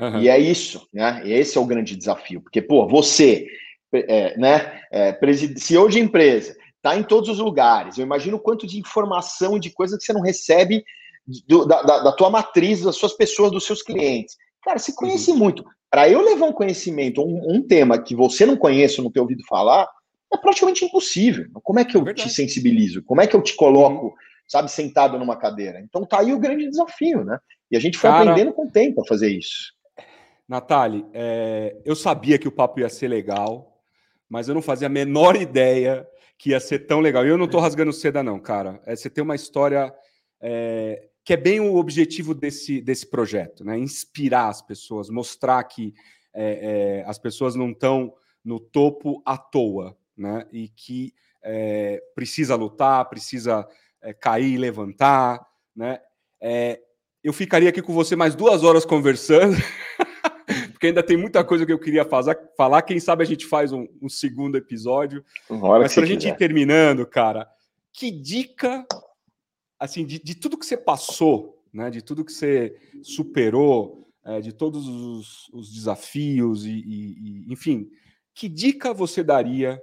[0.00, 0.20] Uhum.
[0.20, 1.22] E é isso, né?
[1.24, 3.46] E esse é o grande desafio, porque, pô, você,
[3.92, 5.18] é, né, é,
[5.56, 7.96] CEO de empresa, tá em todos os lugares.
[7.96, 10.84] Eu imagino o quanto de informação, de coisa que você não recebe
[11.46, 14.36] do, da, da, da, tua matriz, das suas pessoas, dos seus clientes.
[14.62, 15.38] Cara, você conhece uhum.
[15.38, 15.64] muito.
[15.90, 19.22] Para eu levar um conhecimento, um, um, tema que você não conhece ou não tem
[19.22, 19.88] ouvido falar,
[20.32, 21.46] é praticamente impossível.
[21.62, 23.02] Como é que eu é te sensibilizo?
[23.02, 24.14] Como é que eu te coloco, uhum.
[24.46, 25.80] sabe, sentado numa cadeira?
[25.80, 27.38] Então tá aí o grande desafio, né?
[27.70, 29.72] E a gente foi Cara, aprendendo com o tempo a fazer isso.
[30.48, 33.80] Natália, é, eu sabia que o papo ia ser legal,
[34.28, 36.06] mas eu não fazia a menor ideia
[36.36, 37.24] que ia ser tão legal.
[37.24, 38.80] E eu não estou rasgando seda, não, cara.
[38.84, 39.94] É, você tem uma história
[40.40, 43.78] é, que é bem o objetivo desse, desse projeto, né?
[43.78, 45.94] Inspirar as pessoas, mostrar que
[46.34, 48.12] é, é, as pessoas não estão
[48.44, 50.46] no topo à toa, né?
[50.52, 51.12] E que
[51.42, 53.66] é, precisa lutar, precisa
[54.02, 55.44] é, cair e levantar,
[55.74, 56.00] né?
[56.40, 56.80] É,
[57.22, 59.56] eu ficaria aqui com você mais duas horas conversando,
[60.72, 62.82] porque ainda tem muita coisa que eu queria fazer, falar.
[62.82, 65.24] Quem sabe a gente faz um, um segundo episódio.
[65.48, 67.48] Mas para a gente ir terminando, cara,
[67.92, 68.86] que dica
[69.78, 74.52] assim, de, de tudo que você passou, né, de tudo que você superou, é, de
[74.52, 77.90] todos os, os desafios e, e, e, enfim,
[78.34, 79.80] que dica você daria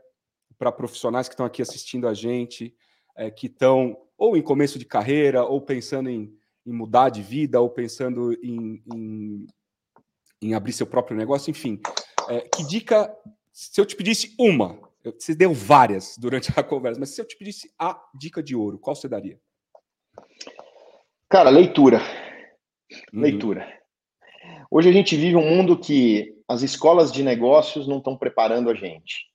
[0.62, 2.72] para profissionais que estão aqui assistindo a gente,
[3.16, 6.32] é, que estão ou em começo de carreira, ou pensando em,
[6.64, 9.48] em mudar de vida, ou pensando em, em,
[10.40, 11.82] em, abrir seu próprio negócio, enfim,
[12.30, 13.12] é, que dica,
[13.52, 14.80] se eu te pedisse uma,
[15.18, 18.78] você deu várias durante a conversa, mas se eu te pedisse a dica de ouro,
[18.78, 19.40] qual você daria?
[21.28, 22.00] Cara, leitura.
[23.12, 23.22] Uhum.
[23.22, 23.82] Leitura.
[24.70, 28.76] Hoje a gente vive um mundo que as escolas de negócios não estão preparando a
[28.76, 29.31] gente.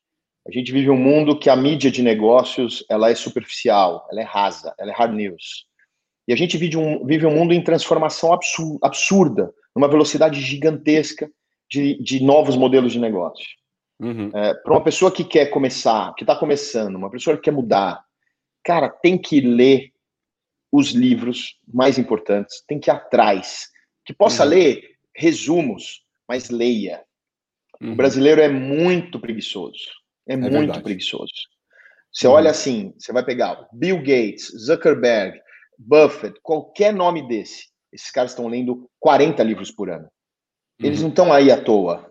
[0.47, 4.25] A gente vive um mundo que a mídia de negócios ela é superficial, ela é
[4.25, 5.67] rasa, ela é hard news.
[6.29, 8.33] E a gente vive um, vive um mundo em transformação
[8.83, 11.29] absurda, numa velocidade gigantesca
[11.69, 13.47] de, de novos modelos de negócio.
[14.01, 14.31] Uhum.
[14.35, 18.05] É, Para uma pessoa que quer começar, que está começando, uma pessoa que quer mudar,
[18.65, 19.93] cara, tem que ler
[20.71, 23.69] os livros mais importantes, tem que ir atrás.
[24.05, 24.51] Que possa uhum.
[24.51, 27.03] ler resumos, mas leia.
[27.81, 27.93] Uhum.
[27.93, 30.06] O brasileiro é muito preguiçoso.
[30.29, 30.83] É, é muito verdade.
[30.83, 31.33] preguiçoso.
[32.13, 32.35] Você uhum.
[32.35, 35.39] olha assim, você vai pegar Bill Gates, Zuckerberg,
[35.79, 37.67] Buffett, qualquer nome desse.
[37.93, 40.09] Esses caras estão lendo 40 livros por ano.
[40.79, 41.05] Eles uhum.
[41.05, 42.11] não estão aí à toa.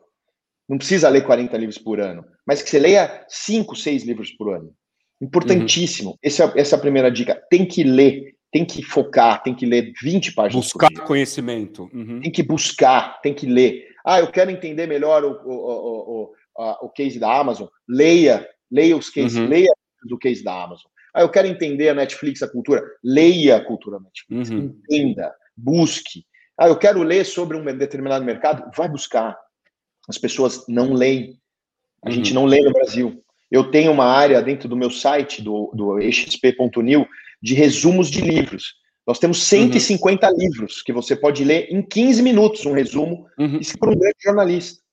[0.68, 4.55] Não precisa ler 40 livros por ano, mas que você leia 5, 6 livros por
[4.55, 4.74] ano.
[5.22, 6.11] Importantíssimo.
[6.11, 6.18] Uhum.
[6.24, 7.41] Essa, é, essa é a primeira dica.
[7.49, 10.63] Tem que ler tem que focar, tem que ler 20 páginas.
[10.63, 11.89] Buscar conhecimento.
[11.93, 12.22] Uhum.
[12.22, 13.86] Tem que buscar, tem que ler.
[14.05, 17.68] Ah, eu quero entender melhor o, o, o, o, o case da Amazon.
[17.88, 19.47] Leia, leia os cases, uhum.
[19.47, 19.74] leia
[20.08, 20.89] do case da Amazon.
[21.14, 22.84] Ah, eu quero entender a Netflix, a cultura.
[23.03, 24.49] Leia a cultura Netflix.
[24.49, 24.78] Uhum.
[24.89, 26.26] Entenda, busque.
[26.58, 28.70] Ah, eu quero ler sobre um determinado mercado.
[28.76, 29.38] Vai buscar.
[30.10, 31.39] As pessoas não leem.
[32.03, 32.41] A gente uhum.
[32.41, 33.24] não lê no Brasil.
[33.49, 37.08] Eu tenho uma área dentro do meu site, do, do exp.new,
[37.41, 38.74] de resumos de livros.
[39.08, 40.38] Nós temos 150 uhum.
[40.38, 43.58] livros que você pode ler em 15 minutos, um resumo, uhum.
[43.60, 44.84] isso para um grande jornalista.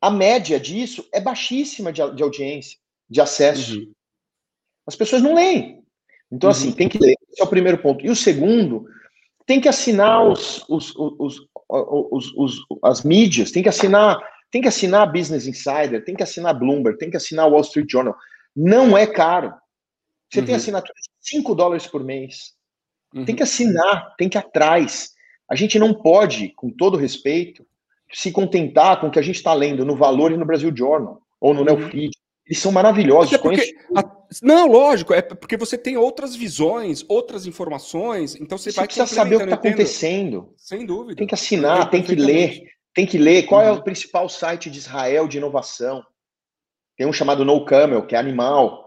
[0.00, 2.78] A média disso é baixíssima de, de audiência,
[3.08, 3.78] de acesso.
[3.78, 3.92] Uhum.
[4.86, 5.82] As pessoas não leem.
[6.30, 6.74] Então, assim, uhum.
[6.74, 7.14] tem que ler.
[7.30, 8.04] Esse é o primeiro ponto.
[8.04, 8.86] E o segundo,
[9.46, 11.48] tem que assinar os, os, os,
[12.36, 14.20] os, as mídias, tem que assinar,
[14.50, 18.16] tem que assinar Business Insider, tem que assinar Bloomberg, tem que assinar Wall Street Journal.
[18.54, 19.54] Não é caro.
[20.30, 20.46] Você uhum.
[20.46, 22.54] tem assinatura de 5 dólares por mês.
[23.14, 23.24] Uhum.
[23.24, 25.10] Tem que assinar, tem que ir atrás.
[25.48, 27.64] A gente não pode, com todo respeito,
[28.12, 31.20] se contentar com o que a gente está lendo no Valor e no Brasil Journal,
[31.40, 31.66] ou no uhum.
[31.66, 32.10] Neofeed.
[32.46, 33.36] Eles são maravilhosos.
[33.38, 34.04] Porque, a,
[34.40, 39.06] não, lógico, é porque você tem outras visões, outras informações, então você, você vai precisa
[39.06, 40.54] saber o que está acontecendo.
[40.56, 41.16] Sem dúvida.
[41.16, 42.62] Tem que assinar, tem que ler,
[42.94, 43.68] tem que ler qual uhum.
[43.68, 46.04] é o principal site de Israel de inovação.
[46.96, 48.86] Tem um chamado No Camel, que é animal.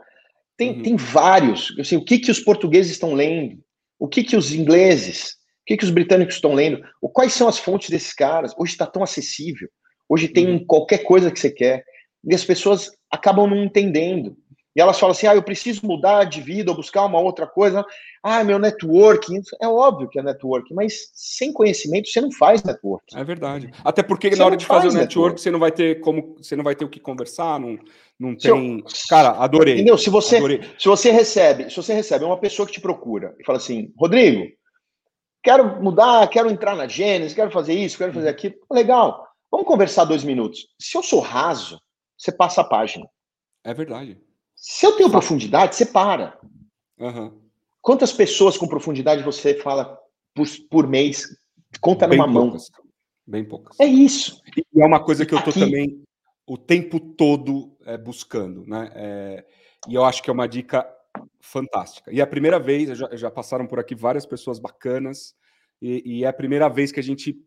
[0.57, 0.81] Tem, uhum.
[0.81, 1.77] tem vários.
[1.79, 3.59] Assim, o que, que os portugueses estão lendo?
[3.99, 5.35] O que, que os ingleses?
[5.69, 6.81] O que, que os britânicos estão lendo?
[7.13, 8.55] Quais são as fontes desses caras?
[8.57, 9.69] Hoje está tão acessível.
[10.09, 10.65] Hoje tem uhum.
[10.65, 11.83] qualquer coisa que você quer.
[12.25, 14.35] E as pessoas acabam não entendendo.
[14.75, 17.85] E elas falam assim: ah, eu preciso mudar de vida ou buscar uma outra coisa.
[18.23, 19.41] Ah, meu networking.
[19.61, 23.15] É óbvio que é networking, mas sem conhecimento você não faz networking.
[23.15, 23.69] É verdade.
[23.83, 26.35] Até porque você na hora de fazer o network, network, você não vai ter como,
[26.37, 27.77] você não vai ter o que conversar, não,
[28.19, 28.79] não tem.
[28.79, 29.75] Eu, Cara, adorei.
[29.75, 29.99] Entendeu?
[29.99, 30.61] Se você, adorei.
[30.79, 34.47] se você recebe, se você recebe uma pessoa que te procura e fala assim, Rodrigo,
[35.43, 38.55] quero mudar, quero entrar na Gênesis, quero fazer isso, quero fazer aquilo.
[38.71, 39.27] Legal.
[39.51, 40.67] Vamos conversar dois minutos.
[40.79, 41.79] Se eu sou raso,
[42.17, 43.07] você passa a página.
[43.63, 44.19] É verdade.
[44.55, 46.37] Se eu tenho profundidade, você para.
[46.99, 47.39] Uhum.
[47.81, 49.97] Quantas pessoas com profundidade você fala
[50.35, 51.23] por, por mês?
[51.81, 52.69] Conta Bem numa poucas.
[52.69, 52.89] mão.
[53.25, 53.79] Bem poucas.
[53.79, 54.41] É isso.
[54.75, 55.59] E é uma coisa que eu Aqui.
[55.59, 56.03] também
[56.45, 58.91] o tempo todo é, buscando, né?
[58.95, 59.45] É,
[59.87, 60.87] e eu acho que é uma dica
[61.39, 62.11] fantástica.
[62.11, 65.35] E é a primeira vez, já, já passaram por aqui várias pessoas bacanas,
[65.81, 67.37] e, e, é a primeira vez que a gente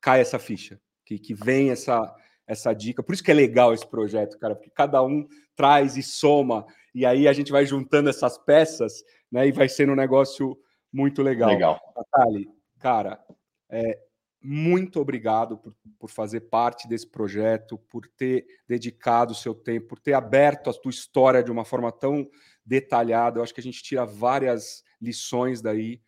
[0.00, 2.14] cai essa ficha, que, que vem essa,
[2.46, 3.02] essa dica.
[3.02, 6.64] Por isso que é legal esse projeto, cara, porque cada um traz e soma,
[6.94, 9.46] e aí a gente vai juntando essas peças, né?
[9.46, 10.56] E vai sendo um negócio
[10.92, 11.50] muito legal.
[11.50, 11.80] Legal.
[11.96, 12.48] Nathalie,
[12.78, 13.20] cara,
[13.68, 13.98] é,
[14.40, 19.98] muito obrigado por, por fazer parte desse projeto, por ter dedicado o seu tempo, por
[19.98, 22.28] ter aberto a tua história de uma forma tão
[22.64, 23.38] detalhada.
[23.38, 26.00] Eu acho que a gente tira várias lições daí.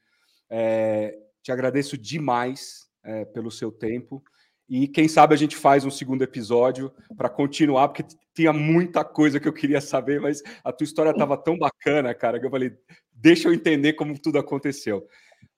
[0.51, 4.23] É, te agradeço demais é, pelo seu tempo.
[4.69, 8.05] E quem sabe a gente faz um segundo episódio para continuar, porque
[8.35, 12.41] tinha muita coisa que eu queria saber, mas a tua história estava tão bacana, cara,
[12.41, 12.73] que eu falei,
[13.13, 15.07] deixa eu entender como tudo aconteceu.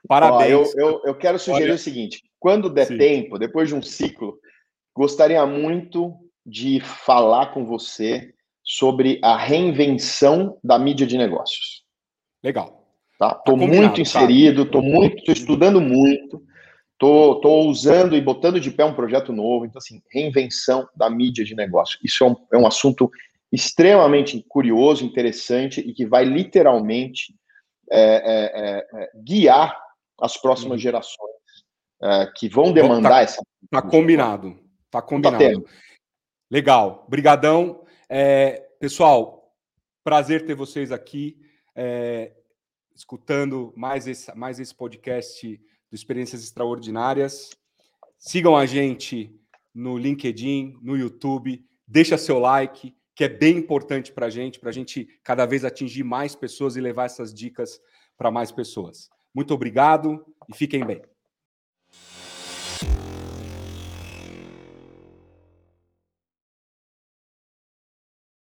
[0.07, 0.75] Parabéns.
[0.75, 1.75] Ó, eu, eu, eu, quero sugerir Olha...
[1.75, 2.99] o seguinte: quando der Sim.
[2.99, 4.39] tempo, depois de um ciclo,
[4.95, 8.35] gostaria muito de falar com você
[8.69, 11.85] sobre a reinvenção da mídia de negócios.
[12.45, 12.87] Legal.
[13.19, 13.35] Tá?
[13.35, 14.73] Tô tá muito inserido, tá?
[14.73, 16.43] tô muito, tô estudando muito.
[16.99, 19.65] Tô, tô usando e botando de pé um projeto novo.
[19.65, 21.99] Então, assim, reinvenção da mídia de negócio.
[22.05, 23.11] Isso é um, é um assunto
[23.51, 27.35] extremamente curioso, interessante e que vai literalmente
[27.91, 29.81] é, é, é, é guiar
[30.21, 30.79] as próximas uhum.
[30.79, 31.39] gerações
[32.03, 33.43] é, que vão demandar tá, essa.
[33.71, 34.59] Tá combinado.
[34.91, 35.63] Tá combinado.
[35.63, 35.71] Tá
[36.51, 37.07] Legal.
[37.09, 37.88] Brigadão.
[38.11, 39.55] É, pessoal,
[40.03, 41.39] prazer ter vocês aqui
[42.95, 47.51] escutando mais esse, mais esse podcast do Experiências Extraordinárias.
[48.19, 49.39] Sigam a gente
[49.75, 54.71] no LinkedIn, no YouTube, deixa seu like, que é bem importante para a gente, para
[54.71, 57.79] a gente cada vez atingir mais pessoas e levar essas dicas
[58.17, 59.11] para mais pessoas.
[59.35, 61.03] Muito obrigado e fiquem bem.